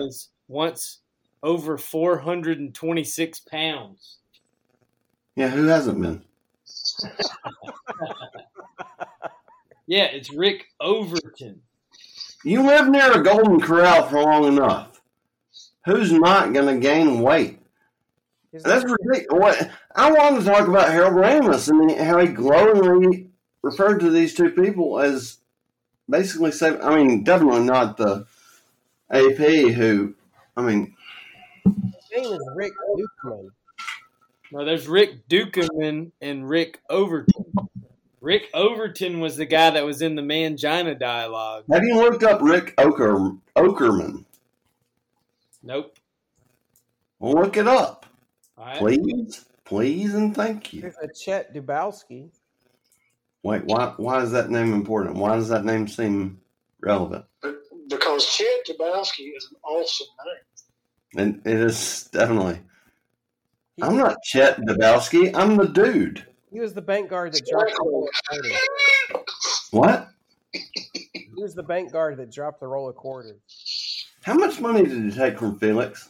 [0.48, 0.98] once
[1.42, 4.16] over 426 pounds.
[5.36, 6.22] Yeah, who hasn't been?
[9.90, 11.62] Yeah, it's Rick Overton.
[12.44, 15.00] You live near a Golden Corral for long enough.
[15.86, 17.58] Who's not going to gain weight?
[18.52, 19.64] That's that- ridiculous.
[19.94, 23.28] I wanted to talk about Harold Ramis and how he glowingly
[23.62, 25.38] referred to these two people as
[26.08, 28.26] basically say, I mean, definitely not the
[29.10, 29.36] AP
[29.74, 30.14] who,
[30.56, 30.94] I mean,
[31.64, 33.48] his name is Rick Dukeman.
[34.50, 37.44] No, there's Rick Dukeman and Rick Overton.
[38.20, 41.64] Rick Overton was the guy that was in the Mangina dialogue.
[41.70, 44.24] have you looked up Rick Oker, Okerman?
[45.62, 45.96] Nope.
[47.18, 48.06] Well, look it up,
[48.56, 48.78] right.
[48.78, 50.90] please, please, and thank you.
[51.02, 52.30] A Chet Dubowski.
[53.42, 55.16] Wait, why, why is that name important?
[55.16, 56.40] Why does that name seem
[56.80, 57.24] relevant?
[57.88, 61.24] Because Chet Tabowski is an awesome name.
[61.24, 62.60] And it is definitely.
[63.76, 65.34] He, I'm not Chet Dabowski.
[65.34, 66.26] I'm the dude.
[66.50, 68.52] he was the bank guard that dropped the roll of quarters.
[69.70, 70.08] What?
[70.52, 74.06] He was the bank guard that dropped the roll of quarters.
[74.22, 76.08] How much money did he take from Felix?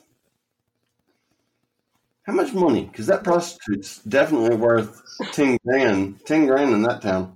[2.29, 2.85] How much money?
[2.85, 5.03] Because that prostitute's definitely worth
[5.33, 6.24] ten grand.
[6.26, 7.35] Ten grand in that town.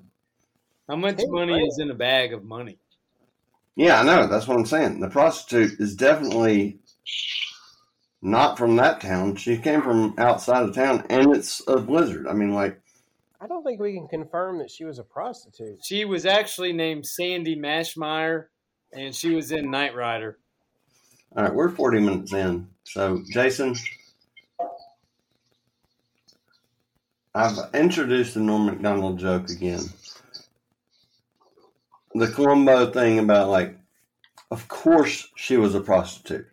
[0.87, 1.67] How much Hey, money man.
[1.67, 2.79] is in a bag of money?
[3.75, 4.27] Yeah, I know.
[4.27, 5.01] That's what I'm saying.
[5.01, 6.81] The prostitute is definitely
[8.21, 9.37] not from that town.
[9.37, 12.27] She came from outside of town, and it's a blizzard.
[12.27, 12.79] I mean, like,
[13.41, 15.79] I don't think we can confirm that she was a prostitute.
[15.87, 18.49] She was actually named Sandy Maschmeyer,
[18.93, 20.39] and she was in Knight Rider.
[21.35, 22.69] all right, we're 40 minutes in.
[22.85, 23.75] So, Jason,
[27.35, 29.81] I've introduced the Norm Macdonald joke again.
[32.15, 33.79] The Columbo thing about, like,
[34.51, 36.47] of course she was a prostitute.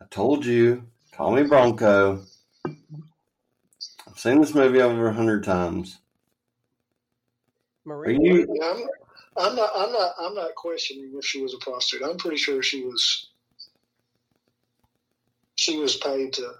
[0.00, 2.22] I told you, call me Bronco.
[2.66, 5.98] I've seen this movie over a hundred times.
[7.88, 8.46] Are you?
[8.52, 8.86] Yeah, I'm,
[9.38, 9.70] I'm not.
[9.74, 10.12] I'm not.
[10.18, 12.06] I'm not questioning if she was a prostitute.
[12.06, 13.28] I'm pretty sure she was.
[15.54, 16.52] She was paid to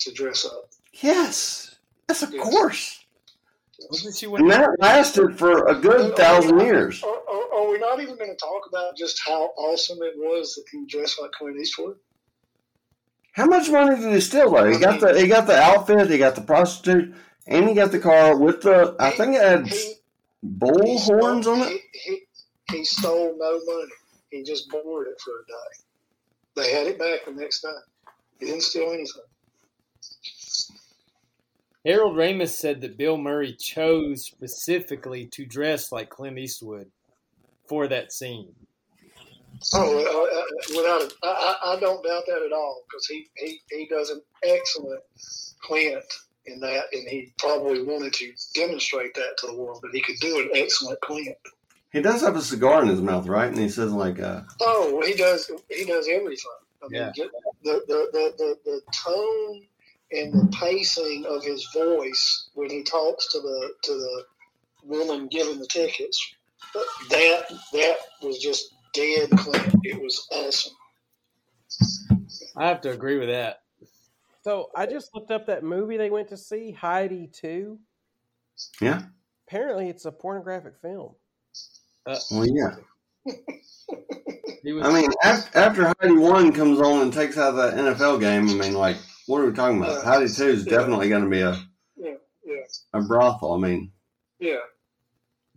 [0.00, 0.70] to dress up.
[0.92, 1.76] Yes,
[2.08, 2.42] yes, of Yes.
[2.42, 3.04] course.
[3.90, 7.02] Wasn't she And that lasted for a good oh, oh, thousand oh, years.
[7.02, 10.54] Are, are, are we not even going to talk about just how awesome it was
[10.54, 11.96] that he dressed like Clint Eastwood?
[13.32, 14.64] How much money did he steal though?
[14.70, 17.14] He got the he got the outfit, he got the prostitute,
[17.46, 19.94] and he got the car with the I think it had He,
[20.42, 21.68] bull he stole- horns on it.
[21.68, 23.92] He, he, he stole no money.
[24.30, 26.62] He just borrowed it for a day.
[26.62, 27.68] They had it back the next day.
[28.40, 29.22] He didn't steal anything.
[31.86, 36.90] Harold Ramis said that Bill Murray chose specifically to dress like Clint Eastwood
[37.68, 38.52] for that scene.
[39.72, 43.26] Oh, uh, uh, without a, I, I I don't doubt that at all because he,
[43.36, 45.00] he, he does an excellent
[45.62, 46.04] Clint
[46.46, 50.16] in that, and he probably wanted to demonstrate that to the world that he could
[50.20, 51.36] do an excellent Clint.
[51.92, 53.48] He does have a cigar in his mouth, right?
[53.48, 56.50] And he says like, uh, Oh, he does he does everything.
[56.82, 57.12] I mean, Yeah.
[57.16, 57.30] the,
[57.62, 59.62] the, the, the, the tone
[60.12, 60.64] and the mm-hmm.
[60.64, 64.24] pacing of his voice when he talks to the to the
[64.84, 66.34] woman giving the tickets.
[67.10, 69.80] That that was just dead clean.
[69.82, 70.72] It was awesome.
[72.56, 73.62] I have to agree with that.
[74.42, 77.78] So I just looked up that movie they went to see, Heidi Two.
[78.80, 79.02] Yeah.
[79.48, 81.14] Apparently, it's a pornographic film.
[82.06, 82.74] Uh, well, yeah.
[84.82, 88.54] I mean, after, after Heidi one comes on and takes out that NFL game, I
[88.54, 88.96] mean, like,
[89.26, 89.98] what are we talking about?
[89.98, 90.72] Uh, Heidi two is yeah.
[90.72, 91.60] definitely going to be a
[91.96, 92.14] Yeah,
[92.44, 92.62] yeah,
[92.92, 93.54] a brothel.
[93.54, 93.92] I mean,
[94.38, 94.58] yeah.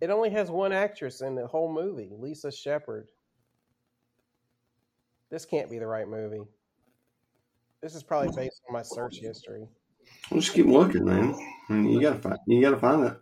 [0.02, 3.10] It only has one actress in the whole movie, Lisa Shepard.
[5.30, 6.44] This can't be the right movie.
[7.82, 9.68] This is probably based on my search history.
[10.32, 11.36] we'll just keep looking, man.
[11.70, 13.18] I mean, you gotta find you gotta find it.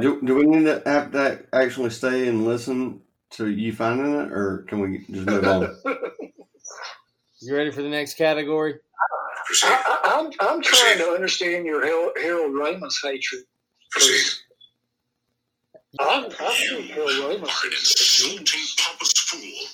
[0.00, 3.00] Do, do we need to have to actually stay and listen
[3.30, 5.76] to you finding it, or can we just move on?
[7.40, 8.74] you ready for the next category?
[9.64, 13.44] I, I, I'm I'm trying to understand your Harold, Harold Ramis hatred.
[13.90, 14.38] Proceed.
[16.00, 18.76] I'm, I think Harold You Ramis are an is a insulting, genius.
[18.78, 19.68] pompous fool.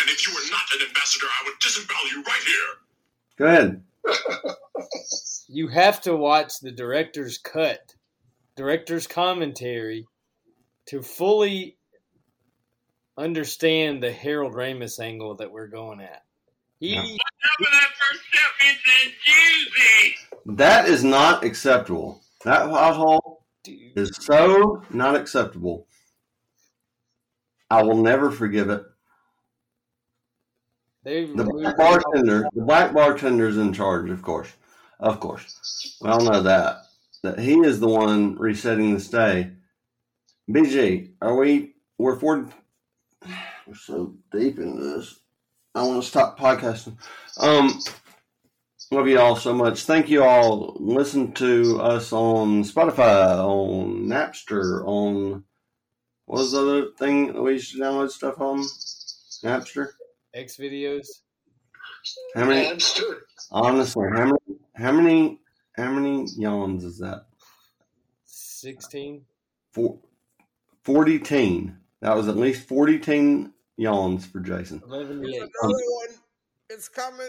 [0.00, 2.76] And if you were not an ambassador, I would disembowel you right here.
[3.38, 3.82] Go ahead.
[5.50, 7.94] You have to watch the director's cut,
[8.54, 10.04] director's commentary,
[10.88, 11.77] to fully
[13.18, 16.24] understand the Harold Ramis angle that we're going at.
[16.78, 17.02] He Yeah.
[17.02, 20.16] that first step is juicy.
[20.46, 22.22] That is not acceptable.
[22.44, 25.88] That pothole dude, is so not acceptable.
[27.70, 28.84] I will never forgive it.
[31.02, 34.52] they The black bartender, the black bartender's in charge, of course,
[35.00, 35.98] of course.
[36.00, 36.84] We all know that
[37.22, 39.52] that he is the one resetting the stay.
[40.48, 41.74] BG, are we?
[41.98, 42.52] We're forty.
[43.68, 45.20] We're so deep into this.
[45.74, 46.96] I want to stop podcasting.
[47.38, 47.78] Um,
[48.90, 49.82] love you all so much.
[49.82, 50.74] Thank you all.
[50.80, 55.44] Listen to us on Spotify, on Napster, on
[56.24, 58.60] what was the other thing that we used to download stuff on?
[59.44, 59.88] Napster.
[60.32, 61.06] X videos.
[62.34, 62.64] How many?
[62.64, 63.26] Hamster.
[63.50, 64.60] Honestly, how many?
[64.76, 65.40] How many?
[65.76, 67.26] How many yawns is that?
[68.24, 69.26] Sixteen.
[69.72, 69.98] Four,
[70.84, 71.76] Forty teen.
[72.00, 74.82] That was at least forty teen yawns for Jason.
[74.84, 75.40] Eleven to eight.
[75.62, 76.08] one.
[76.68, 77.28] It's coming.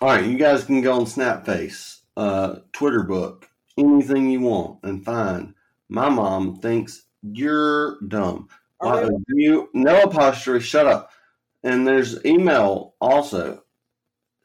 [0.00, 3.48] All right, you guys can go on Snapface, uh, Twitter book,
[3.78, 5.54] anything you want, and find.
[5.88, 8.48] My mom thinks you're dumb.
[8.78, 10.64] Why we- would you no apostrophe?
[10.64, 11.10] Shut up.
[11.62, 13.62] And there's email also.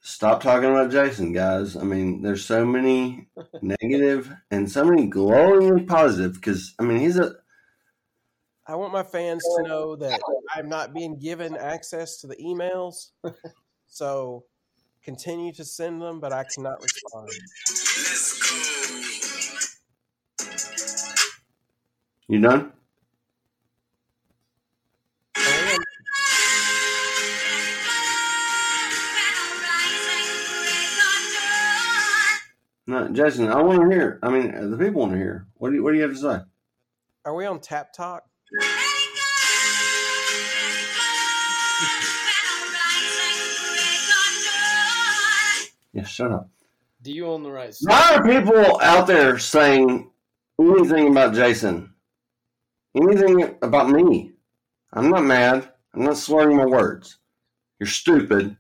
[0.01, 1.76] Stop talking about Jason, guys.
[1.76, 3.28] I mean, there's so many
[3.62, 7.36] negative and so many glowingly positive because I mean he's a
[8.70, 10.22] I want my fans to know that
[10.53, 13.07] I'm not being given access to the emails.
[13.88, 14.45] So
[15.03, 17.32] continue to send them, but I cannot respond.
[22.28, 22.72] You done?
[32.86, 33.47] No, Jason.
[33.47, 34.20] I want to hear.
[34.22, 35.47] I mean, the people want to hear.
[35.55, 36.39] What do you What do you have to say?
[37.26, 38.26] Are we on Tap Talk?
[45.93, 46.49] Yeah, shut up.
[47.01, 47.79] Do you own the rights?
[47.85, 50.09] Why are people out there saying
[50.59, 51.93] anything about Jason?
[52.95, 54.33] Anything about me?
[54.93, 55.69] I'm not mad.
[55.93, 57.17] I'm not slurring my words.
[57.79, 58.57] You're stupid.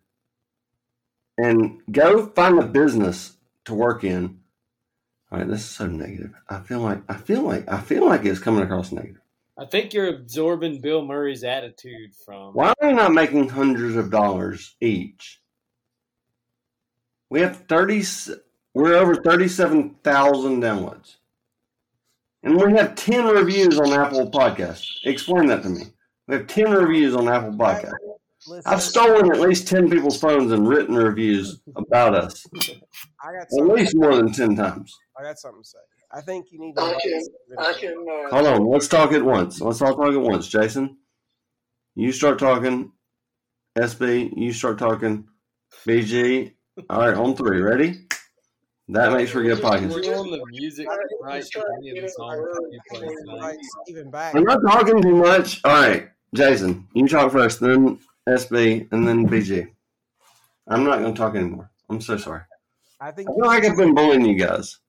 [1.37, 4.39] And go find a business to work in.
[5.31, 6.33] All right, this is so negative.
[6.47, 9.21] I feel like I feel like I feel like it's coming across negative.
[9.59, 12.53] I think you're absorbing Bill Murray's attitude from.
[12.53, 15.41] Why are we not making hundreds of dollars each?
[17.29, 18.01] We have thirty.
[18.73, 21.17] We're over thirty-seven thousand downloads,
[22.41, 24.87] and we have ten reviews on Apple Podcasts.
[25.03, 25.83] Explain that to me.
[26.27, 27.91] We have ten reviews on Apple Podcasts.
[28.47, 32.47] Listen, I've stolen at least ten people's phones and written reviews about us,
[33.21, 34.97] I got at least more than ten times.
[35.19, 35.79] I got something to say.
[36.11, 36.81] I think you need to.
[36.81, 37.21] I can,
[37.59, 38.05] I can.
[38.09, 39.61] Uh, Hold on, let's talk at once.
[39.61, 40.47] Let's all talk at once.
[40.47, 40.97] Jason,
[41.95, 42.91] you start talking.
[43.77, 45.27] SB, you start talking.
[45.85, 46.53] BG.
[46.89, 47.61] All right, on three.
[47.61, 48.07] Ready?
[48.87, 50.03] That makes for good Do podcast.
[50.03, 53.39] you own the music I- rights to any of the songs that you play tonight?
[53.41, 54.33] Right, Stephen back.
[54.35, 55.61] I'm not talking too much.
[55.63, 59.69] All right, Jason, you talk first, then SB, and then BG.
[60.67, 61.69] I'm not going to talk anymore.
[61.89, 62.41] I'm so sorry.
[62.99, 64.79] I think I feel like I've been bullying you guys.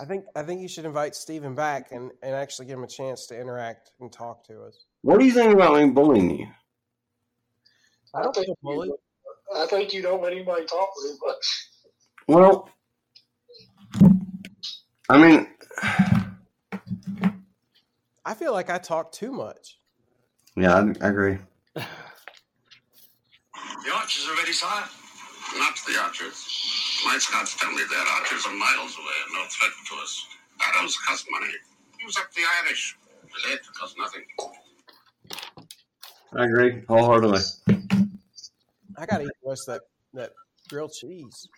[0.00, 2.88] I think I think you should invite Stephen back and, and actually give him a
[2.88, 4.86] chance to interact and talk to us.
[5.02, 6.46] What do you think about me bullying you?
[8.14, 8.88] I don't think feel bullied.
[8.88, 8.98] you,
[9.56, 11.68] I think you don't let anybody talk very much.
[12.28, 12.70] Well,
[15.08, 15.46] I mean,
[18.24, 19.78] I feel like I talk too much.
[20.56, 21.38] yeah, I, I agree.
[21.74, 21.84] The
[23.92, 24.84] archers are ready, sire.
[25.58, 27.02] Not the archers.
[27.04, 30.26] My scouts tell me their archers are miles away and no threat to us.
[30.60, 31.52] Arrows cost money.
[32.00, 32.96] Use up the Irish.
[33.22, 34.22] The lead costs nothing.
[36.34, 37.40] I agree wholeheartedly.
[38.96, 39.82] I gotta eat the rest that,
[40.14, 40.32] that
[40.68, 41.48] grilled cheese.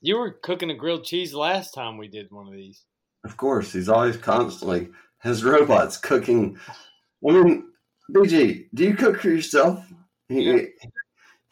[0.00, 2.84] You were cooking a grilled cheese last time we did one of these.
[3.24, 4.88] Of course, he's always constantly
[5.22, 6.58] his robots cooking.
[6.68, 7.68] I mean,
[8.10, 9.84] BG, do you cook for yourself?
[10.28, 10.68] You,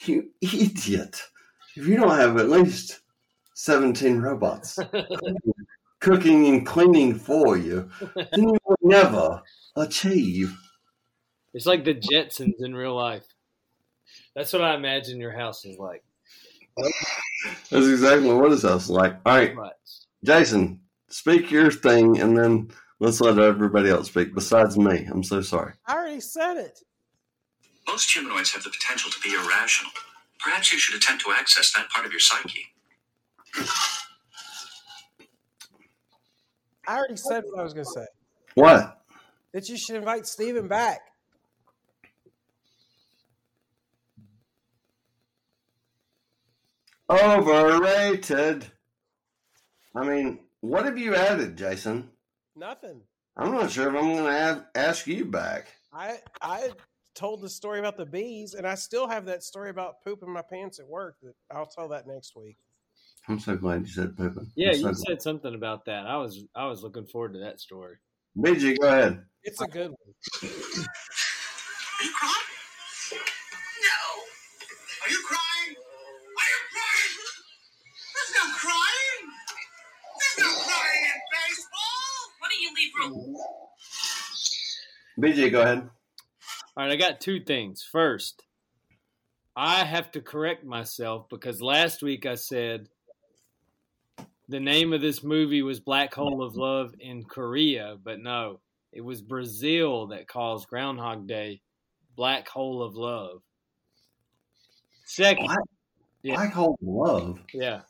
[0.05, 1.23] you idiot!
[1.77, 3.01] If you don't have at least
[3.55, 4.79] seventeen robots
[6.01, 9.43] cooking and cleaning for you, then you will never
[9.77, 10.57] achieve.
[11.55, 13.25] It's like the Jetsons in real life.
[14.35, 16.05] That's what I imagine your house is like.
[17.71, 19.17] That's exactly what his house is like.
[19.25, 19.79] All right, But
[20.23, 22.71] Jason, speak your thing, and then
[23.01, 24.35] let's let everybody else speak.
[24.35, 25.73] Besides me, I'm so sorry.
[25.87, 26.81] I already said it.
[27.87, 29.93] Most humanoids have the potential to be irrational.
[30.39, 32.67] Perhaps you should attempt to access that part of your psyche.
[36.89, 38.07] I already said what I was gonna say.
[38.55, 39.03] What?
[39.53, 41.01] That you should invite Steven back.
[47.09, 48.67] Overrated.
[49.95, 52.11] I mean, what have you added, Jason?
[52.57, 53.03] Nothing.
[53.37, 55.69] I'm not sure if I'm going to ask you back.
[55.93, 56.71] I I
[57.17, 60.43] told the story about the bees, and I still have that story about pooping my
[60.43, 61.17] pants at work.
[61.23, 62.59] That I'll tell that next week.
[63.29, 64.53] I'm so glad you said pooping.
[64.55, 64.97] yeah, I'm so you glad.
[64.99, 66.07] said something about that.
[66.07, 67.97] I was I was looking forward to that story.
[68.39, 69.25] BG, go ahead.
[69.43, 69.97] It's a good one.
[69.99, 70.05] Are
[72.05, 72.47] you crying?
[73.83, 73.99] No.
[75.03, 75.75] Are you crying?
[76.37, 77.15] Are you crying?
[78.15, 79.25] There's no crying.
[80.21, 82.15] There's no crying in baseball.
[82.39, 83.17] Why don't you leave room?
[85.19, 85.89] BG, go ahead.
[86.77, 87.83] All right, I got two things.
[87.83, 88.45] First,
[89.57, 92.89] I have to correct myself because last week I said
[94.49, 98.61] the name of this movie was Black Hole of Love in Korea, but no,
[98.93, 101.63] it was Brazil that calls Groundhog Day
[102.15, 103.43] Black Hole of Love.
[105.07, 105.59] Second, Black,
[106.23, 106.35] Yeah.
[106.35, 107.39] Black hole of love.
[107.55, 107.83] yeah,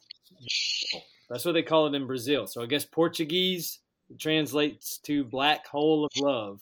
[1.31, 2.47] that's what they call it in Brazil.
[2.47, 3.81] So I guess Portuguese
[4.21, 6.61] translates to Black Hole of Love.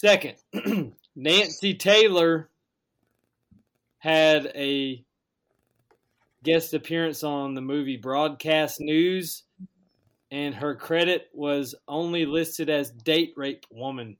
[0.00, 0.36] Second,
[1.14, 2.48] Nancy Taylor
[3.98, 5.04] had a
[6.42, 9.42] guest appearance on the movie Broadcast News,
[10.30, 14.16] and her credit was only listed as date rape woman.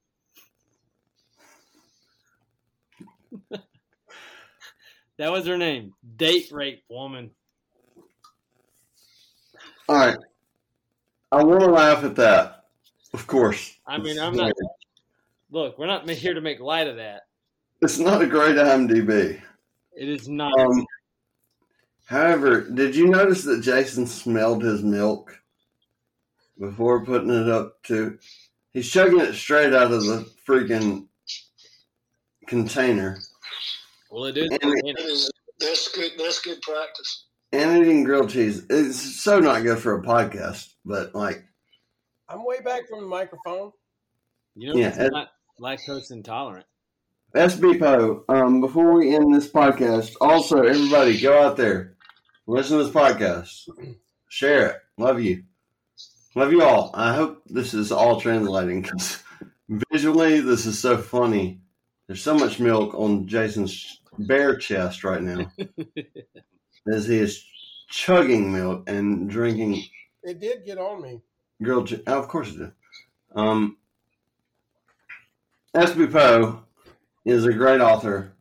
[3.50, 7.30] that was her name, date rape woman.
[9.88, 10.18] All right.
[11.32, 12.66] I want to laugh at that.
[13.14, 13.78] Of course.
[13.86, 14.52] I mean, I'm not.
[15.50, 17.22] Look, we're not here to make light of that.
[17.82, 19.40] It's not a great IMDb.
[19.92, 20.58] It is not.
[20.58, 20.86] Um,
[22.06, 25.36] however, did you notice that Jason smelled his milk
[26.58, 28.18] before putting it up to?
[28.72, 31.06] He's chugging it straight out of the freaking
[32.46, 33.18] container
[34.10, 34.48] well, it is.
[34.62, 35.30] and- you That
[35.60, 36.12] that's good.
[36.18, 37.26] That's good practice.
[37.52, 38.64] and eating grilled cheese.
[38.70, 41.44] It's so not good for a podcast, but like,
[42.28, 43.72] I'm way back from the microphone.
[44.56, 45.28] you know Yeah, it's it- not
[45.60, 46.66] lactose intolerant.
[47.34, 51.94] SB Poe, um, before we end this podcast, also, everybody go out there,
[52.46, 53.68] listen to this podcast,
[54.28, 54.76] share it.
[54.98, 55.44] Love you.
[56.34, 56.90] Love you all.
[56.94, 59.22] I hope this is all translating because
[59.68, 61.60] visually, this is so funny.
[62.06, 65.50] There's so much milk on Jason's bare chest right now
[66.92, 67.44] as he is
[67.88, 69.84] chugging milk and drinking
[70.24, 71.20] It did get on me.
[71.62, 72.00] grilled cheese.
[72.08, 72.72] Oh, of course it did.
[73.34, 73.76] Um,
[75.76, 76.62] SB Poe
[77.24, 78.32] is a great author.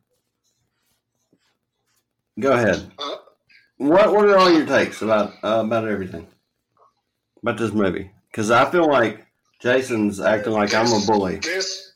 [2.38, 2.90] Go ahead.
[2.98, 3.16] Uh,
[3.76, 6.26] What are all your takes about uh, about everything
[7.42, 8.10] about this movie?
[8.30, 9.26] Because I feel like
[9.60, 11.92] Jason's acting like I'm a bully, this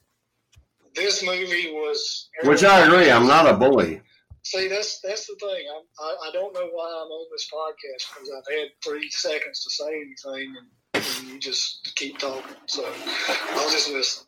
[0.95, 2.29] this movie was.
[2.45, 3.11] which I agree.
[3.11, 4.01] I'm not a bully.
[4.45, 5.65] See, that's that's the thing.
[5.75, 9.65] I'm, I I don't know why I'm on this podcast because I've had three seconds
[9.65, 10.55] to say anything,
[10.95, 12.57] and, and you just keep talking.
[12.67, 14.24] So I'll just listen.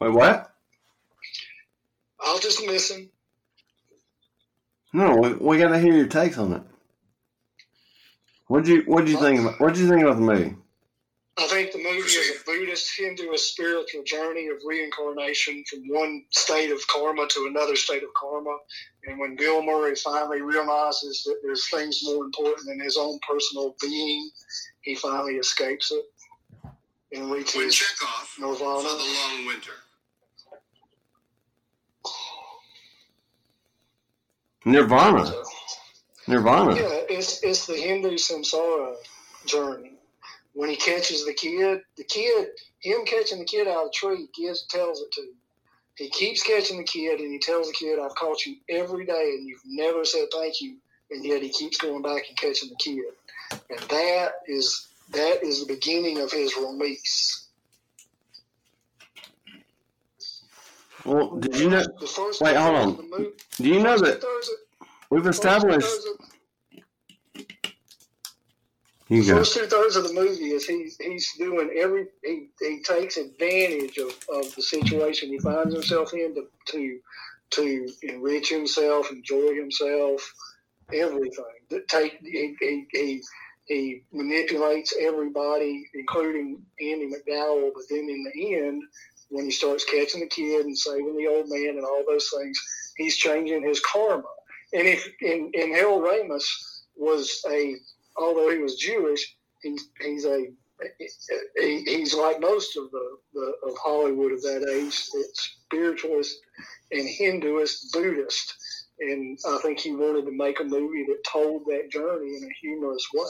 [0.00, 0.50] Wait, what?
[2.20, 3.10] I'll just listen.
[4.92, 6.62] No, we, we got to hear your takes on it.
[8.46, 10.54] What would you What you think about What would you think about the movie?
[11.36, 16.72] I think the movie is a Buddhist Hinduist spiritual journey of reincarnation from one state
[16.72, 18.56] of karma to another state of karma.
[19.04, 23.76] And when Bill Murray finally realizes that there's things more important than his own personal
[23.80, 24.30] being,
[24.80, 26.04] he finally escapes it
[27.12, 29.72] and When reaches Chekhov for the long winter.
[34.64, 35.32] Nirvana.
[36.26, 36.74] Nirvana.
[36.74, 38.96] yeah, it's it's the Hindu samsara
[39.46, 39.92] journey.
[40.52, 42.48] When he catches the kid, the kid,
[42.80, 45.34] him catching the kid out of the tree, gives tells it to him.
[45.94, 49.34] He keeps catching the kid, and he tells the kid, "I've caught you every day,
[49.36, 50.76] and you've never said thank you."
[51.10, 53.04] And yet he keeps going back and catching the kid,
[53.70, 57.46] and that is that is the beginning of his release.
[61.04, 61.84] Well, did you know?
[62.00, 63.10] The first Wait, hold on.
[63.10, 64.22] movie- Do you know that
[65.10, 65.88] we've established?
[69.08, 69.36] You go.
[69.38, 73.96] first two thirds of the movie is he's he's doing every he, he takes advantage
[73.96, 77.00] of, of the situation he finds himself in to, to
[77.52, 80.30] to enrich himself, enjoy himself,
[80.92, 81.44] everything.
[81.70, 83.22] That take he, he, he
[83.68, 87.70] he manipulates everybody, including Andie MacDowell.
[87.74, 88.82] But then in the end,
[89.28, 92.58] when he starts catching the kid and saving the old man and all those things,
[92.96, 94.24] he's changing his karma.
[94.72, 96.44] And if in and Harold Ramis
[96.96, 97.76] was a
[98.16, 100.46] although he was Jewish, he's he's a
[101.58, 106.38] he, he's like most of the, the of Hollywood of that age, it's spiritualist
[106.92, 108.54] and Hinduist, Buddhist,
[109.00, 112.54] and I think he wanted to make a movie that told that journey in a
[112.60, 113.26] humorous way.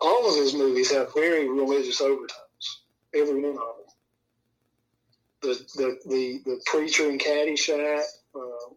[0.00, 2.82] All of his movies have very religious overtones,
[3.14, 3.86] every one of them.
[5.42, 8.02] The the the, the preacher in Caddyshack.
[8.34, 8.74] Uh,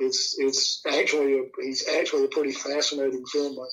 [0.00, 3.68] it's it's actually a, he's actually a pretty fascinating filmmaker.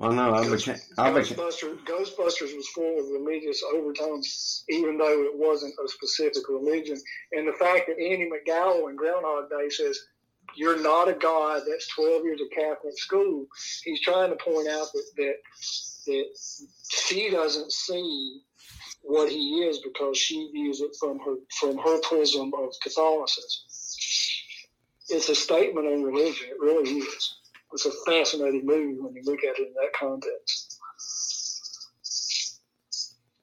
[0.00, 0.34] I know.
[0.34, 0.76] I became.
[0.96, 1.36] I became.
[1.38, 4.26] Ghostbusters, Ghostbusters was full of religious overtones,
[4.70, 6.98] even though it wasn't a specific religion.
[7.32, 9.98] And the fact that Andie MacDowell in Groundhog Day says,
[10.56, 13.46] "You're not a god." That's twelve years of Catholic school.
[13.84, 15.36] He's trying to point out that that
[16.06, 16.26] that
[16.90, 18.42] she doesn't see
[19.02, 23.62] what he is because she views it from her from her prism of Catholicism.
[25.10, 26.48] It's a statement on religion.
[26.50, 27.34] It really is.
[27.72, 30.67] It's a fascinating movie when you look at it in that context.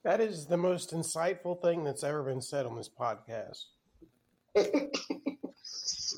[0.06, 3.64] That is the most insightful thing that's ever been said on this podcast.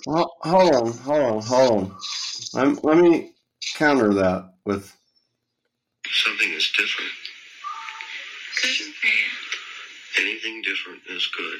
[0.05, 1.95] Well, hold on, hold on, hold on.
[2.53, 3.33] Let, let me
[3.75, 4.95] counter that with
[6.09, 7.11] Something is different.
[8.61, 10.27] Good man.
[10.27, 11.59] Anything different is good.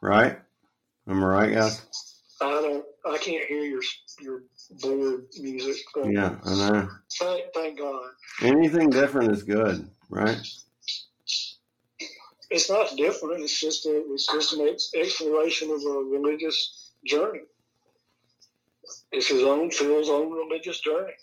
[0.00, 0.38] right.
[1.08, 1.82] Am I right, guys?
[2.40, 2.84] I don't.
[3.06, 3.82] I can't hear your
[4.22, 4.42] your
[4.82, 5.82] board music.
[5.94, 6.88] but Yeah, I know.
[7.18, 8.10] Thank, thank God.
[8.42, 10.38] Anything different is good, right?
[12.54, 13.42] It's not different.
[13.42, 14.04] It's just a.
[14.12, 17.40] It's just an exploration of a religious journey.
[19.10, 21.14] It's his own Phil's own religious journey.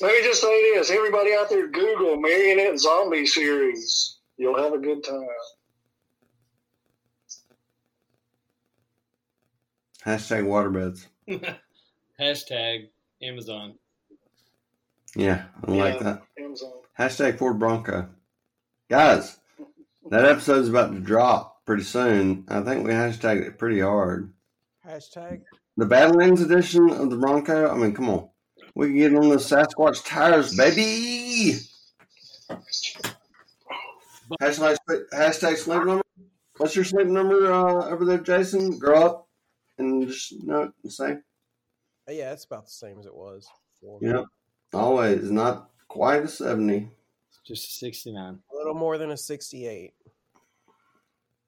[0.00, 4.18] Let me just say this: everybody out there, Google Marionette Zombie series.
[4.36, 5.26] You'll have a good time.
[10.04, 11.06] Hashtag waterbeds.
[12.20, 12.88] Hashtag
[13.22, 13.74] Amazon.
[15.14, 16.22] Yeah, I like that.
[16.38, 16.72] Amazon.
[16.98, 18.08] Hashtag Ford Bronco.
[18.88, 19.38] Guys,
[20.10, 22.44] that episode's about to drop pretty soon.
[22.48, 24.32] I think we hashtagged it pretty hard.
[24.86, 25.42] Hashtag.
[25.76, 27.68] The Badlands edition of the Bronco.
[27.68, 28.28] I mean, come on.
[28.76, 31.58] We can get on the Sasquatch tires, baby.
[34.38, 34.76] Hashtag,
[35.14, 36.02] hashtag sleep number.
[36.58, 38.78] What's your sleep number uh, over there, Jason?
[38.78, 39.28] Grow up
[39.78, 41.22] and just you know same.
[42.06, 43.48] Yeah, it's about the same as it was.
[43.80, 43.98] before.
[44.02, 44.24] Yep.
[44.74, 46.90] Always not quite a seventy.
[47.46, 48.40] Just a 69.
[48.52, 49.94] A little more than a 68.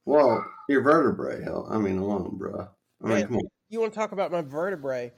[0.06, 1.42] Well, your vertebrae.
[1.42, 2.68] Hell, I mean, alone, bro.
[3.02, 3.48] I mean, Man, come on.
[3.68, 5.12] You want to talk about my vertebrae?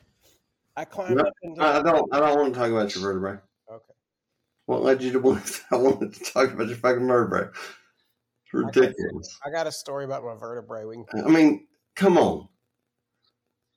[0.76, 1.26] I climbed Yep.
[1.26, 1.62] up into.
[1.62, 2.14] I I don't.
[2.14, 3.38] I don't want to talk about your vertebrae.
[3.70, 3.92] okay.
[4.66, 7.48] What led you to believe I wanted to talk about your fucking vertebrae?
[7.48, 9.38] It's ridiculous.
[9.44, 10.84] I got a story about my vertebrae.
[10.84, 11.24] We can.
[11.24, 11.66] I mean,
[11.96, 12.48] come on.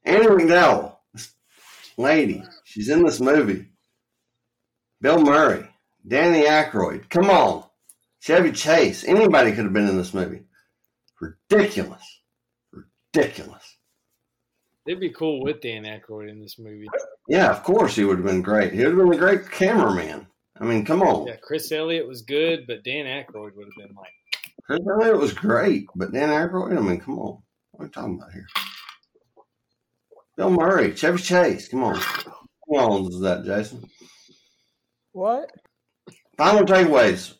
[0.05, 1.33] Annie McDowell, this
[1.97, 3.69] lady, she's in this movie.
[5.01, 5.67] Bill Murray,
[6.07, 7.09] Danny Aykroyd.
[7.09, 7.63] Come on.
[8.19, 9.03] Chevy Chase.
[9.03, 10.43] Anybody could have been in this movie.
[11.19, 12.21] Ridiculous.
[12.71, 13.77] Ridiculous.
[14.85, 16.87] It'd be cool with Dan Aykroyd in this movie.
[17.29, 18.73] Yeah, of course he would have been great.
[18.73, 20.27] He would have been a great cameraman.
[20.59, 21.27] I mean, come on.
[21.27, 24.11] Yeah, Chris Elliott was good, but Dan Aykroyd would have been like,
[24.65, 27.41] Chris Elliott was great, but Dan Aykroyd, I mean, come on.
[27.71, 28.47] What are we talking about here?
[30.35, 31.95] Bill Murray, Chevy Chase, come on.
[31.95, 32.33] How
[32.67, 33.89] long is that, Jason?
[35.11, 35.49] What?
[36.37, 37.35] Final takeaways.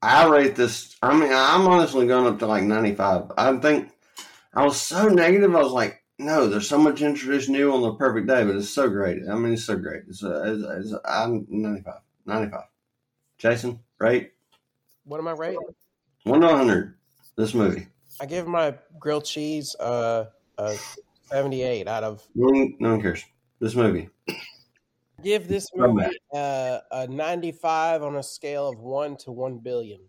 [0.00, 0.96] I rate this.
[1.02, 3.32] I mean, I'm honestly going up to like 95.
[3.38, 3.90] I think
[4.54, 5.54] I was so negative.
[5.54, 8.70] I was like, no, there's so much introduced new on the perfect day, but it's
[8.70, 9.22] so great.
[9.30, 10.02] I mean, it's so great.
[10.08, 11.94] It's, uh, it's, it's I'm 95.
[12.26, 12.60] 95.
[13.36, 14.32] Jason, rate
[15.04, 15.56] What am I right?
[16.24, 16.94] 1 to 100.
[17.36, 17.88] This movie.
[18.20, 20.76] I give my grilled cheese uh, a
[21.26, 22.26] 78 out of.
[22.34, 23.24] No one, no one cares.
[23.60, 24.08] This movie.
[25.22, 30.00] Give this movie uh, a 95 on a scale of 1 to 1 billion.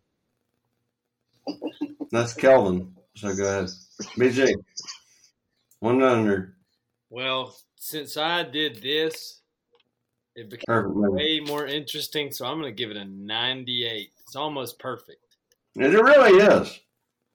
[2.12, 2.94] That's Kelvin.
[3.16, 3.70] So go ahead.
[4.18, 4.54] BJ.
[5.80, 6.54] 1 to 100.
[7.10, 9.42] well, since I did this,
[10.36, 12.32] it became Perfect way more interesting.
[12.32, 14.12] So I'm going to give it a 98.
[14.24, 15.20] It's almost perfect.
[15.76, 16.80] It really is.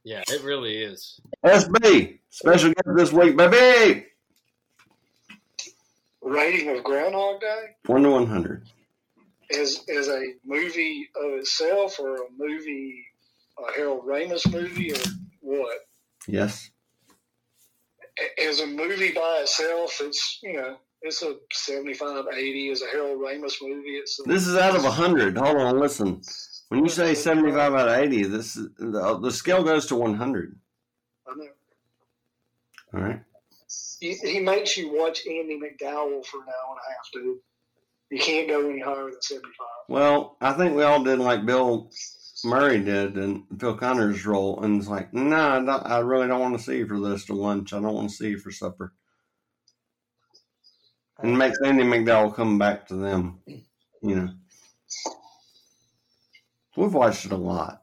[0.05, 1.21] Yeah, it really is.
[1.45, 2.19] SB.
[2.31, 4.07] Special guest this week, baby.
[6.23, 8.67] Rating of Groundhog Day 1 to 100.
[9.59, 13.05] as as a movie of itself, or a movie,
[13.59, 14.99] a Harold Ramis movie, or
[15.41, 15.79] what?
[16.27, 16.71] Yes.
[18.39, 22.71] As a movie by itself, it's you know it's a 75, 80.
[22.71, 25.37] As a Harold Ramis movie, it's a, This is out of 100.
[25.39, 26.21] Hold on, listen.
[26.69, 30.57] When you say 75 out of 80, this the, the scale goes to 100.
[31.27, 31.47] I know.
[32.95, 33.21] All right.
[34.01, 37.39] He, he makes you watch Andie MacDowell for an hour and a half, dude.
[38.11, 39.53] You can't go any higher than 75.
[39.89, 41.91] Well, I think we all did like Bill
[42.45, 46.27] Murray did and Phil Connor's role, and it's like, no, nah, I, don't- I really
[46.29, 47.73] don't want to see you for this to lunch.
[47.73, 48.93] I don't want to see you for supper.
[51.19, 54.29] And makes Andie MacDowell come back to them, you know.
[56.77, 57.83] We've watched it a lot.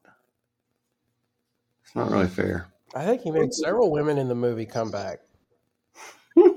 [1.83, 2.67] It's not really fair.
[2.95, 5.19] I think he made several women in the movie come back.
[6.37, 6.49] All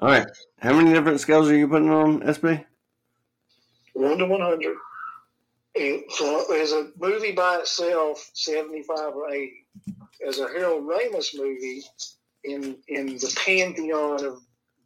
[0.00, 0.26] right.
[0.58, 2.64] How many different scales are you putting on, SB?
[3.94, 4.76] 1 to 100.
[5.76, 9.52] And for, as a movie by itself, 75 or 80.
[10.26, 11.82] As a Harold Ramis movie,
[12.44, 14.38] in, in the pantheon of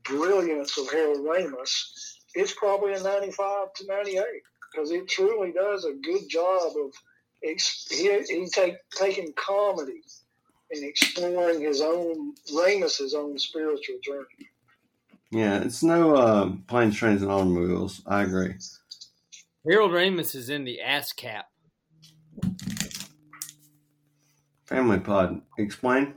[0.04, 4.24] brilliance of Harold Ramis, it's probably a 95 to 98
[4.70, 6.92] because it truly does a good job of
[7.42, 7.59] he,
[7.90, 10.02] he take, taking comedy
[10.70, 14.48] and exploring his own, Ramis's own spiritual journey.
[15.30, 18.02] Yeah, it's no uh, planes, trains, and automobiles.
[18.06, 18.54] I agree.
[19.66, 21.42] Harold Ramis is in the ASCAP.
[24.66, 25.40] Family Pod.
[25.59, 26.14] Explain.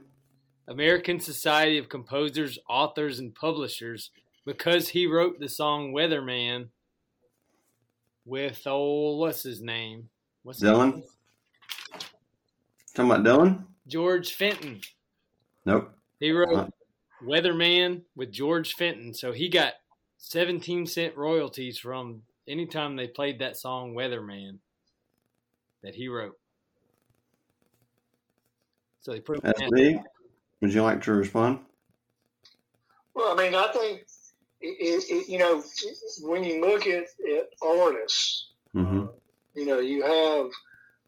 [0.68, 4.12] American Society of Composers, Authors, and Publishers
[4.46, 6.70] because he wrote the song Weatherman
[8.26, 10.10] with old what's his name?
[10.44, 10.94] What's Dylan?
[10.96, 11.04] name?
[12.94, 13.64] Talking about Dylan?
[13.88, 14.82] George Fenton.
[15.66, 15.94] Nope.
[16.20, 16.68] He wrote Huh.
[17.24, 19.74] Weatherman with George Fenton, so he got
[20.18, 24.58] 17 cent royalties from anytime they played that song Weatherman
[25.84, 26.38] that he wrote.
[29.02, 30.04] So they put him in
[30.62, 31.60] would you like to respond?
[33.16, 34.02] Well, I mean, I think
[34.62, 35.64] it, it, it, you know
[36.22, 39.06] when you look at, at artists, Mm-hmm.
[39.54, 40.50] you know, you have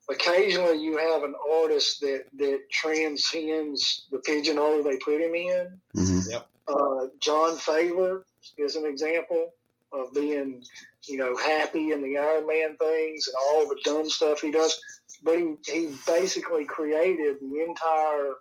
[0.10, 5.80] occasionally you have an artist that that transcends the pigeonhole they put him in.
[5.96, 6.38] Mm-hmm.
[6.68, 8.22] Uh, Jon Favreau
[8.58, 9.52] is an example
[9.92, 10.64] of being,
[11.08, 14.80] you know, happy and the Iron Man things and all the dumb stuff he does.
[15.24, 18.34] But he, he basically created the entire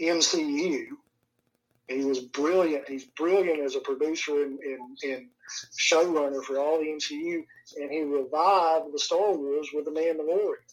[0.00, 0.86] MCU.
[1.88, 2.88] He was brilliant.
[2.88, 5.26] He's brilliant as a producer and, and, and
[5.78, 7.44] showrunner for all the MCU,
[7.80, 10.64] and he revived the Star Wars with the Mandalorian,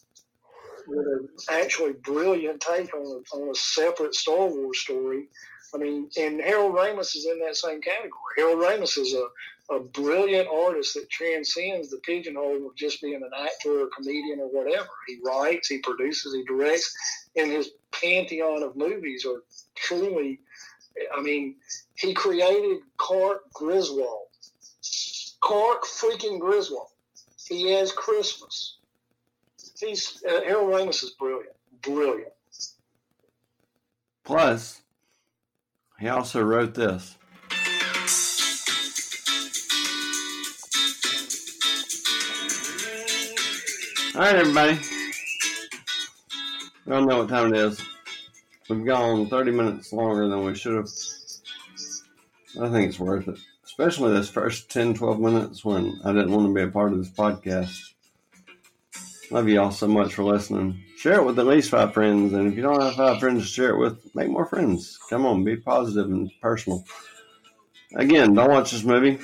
[0.86, 5.28] with an actually brilliant take on a, on a separate Star Wars story.
[5.74, 8.12] I mean, and Harold Ramis is in that same category.
[8.36, 9.26] Harold Ramis is a,
[9.70, 14.48] a brilliant artist that transcends the pigeonhole of just being an actor or comedian or
[14.48, 14.88] whatever.
[15.06, 16.94] He writes, he produces, he directs,
[17.36, 19.42] and his pantheon of movies are
[19.74, 20.40] truly.
[21.16, 21.56] I mean,
[21.94, 24.26] he created Clark Griswold.
[25.40, 26.88] Clark freaking Griswold.
[27.48, 28.78] He has Christmas.
[29.78, 32.32] He's uh, Harold Ramis is brilliant, brilliant.
[34.24, 34.82] Plus,
[35.98, 37.16] he also wrote this.
[44.14, 44.78] All right, everybody.
[46.86, 47.80] I don't know what time it is.
[48.68, 50.88] We've gone 30 minutes longer than we should have.
[52.60, 56.46] I think it's worth it, especially this first 10, 12 minutes when I didn't want
[56.46, 57.74] to be a part of this podcast.
[59.30, 60.84] Love you all so much for listening.
[60.98, 63.48] Share it with at least five friends, and if you don't have five friends to
[63.48, 64.98] share it with, make more friends.
[65.08, 66.84] Come on, be positive and personal.
[67.94, 69.20] Again, don't watch this movie.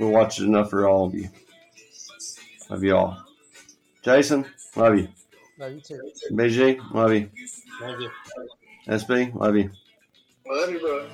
[0.00, 1.28] We'll watch it enough for all of you.
[2.70, 3.24] Love you all.
[4.02, 4.44] Jason,
[4.76, 5.08] love you.
[5.58, 6.00] No, you too.
[6.32, 7.30] BG, love you.
[7.80, 8.10] Love you.
[8.88, 9.70] SB, love you.
[10.46, 11.08] Love you, bro.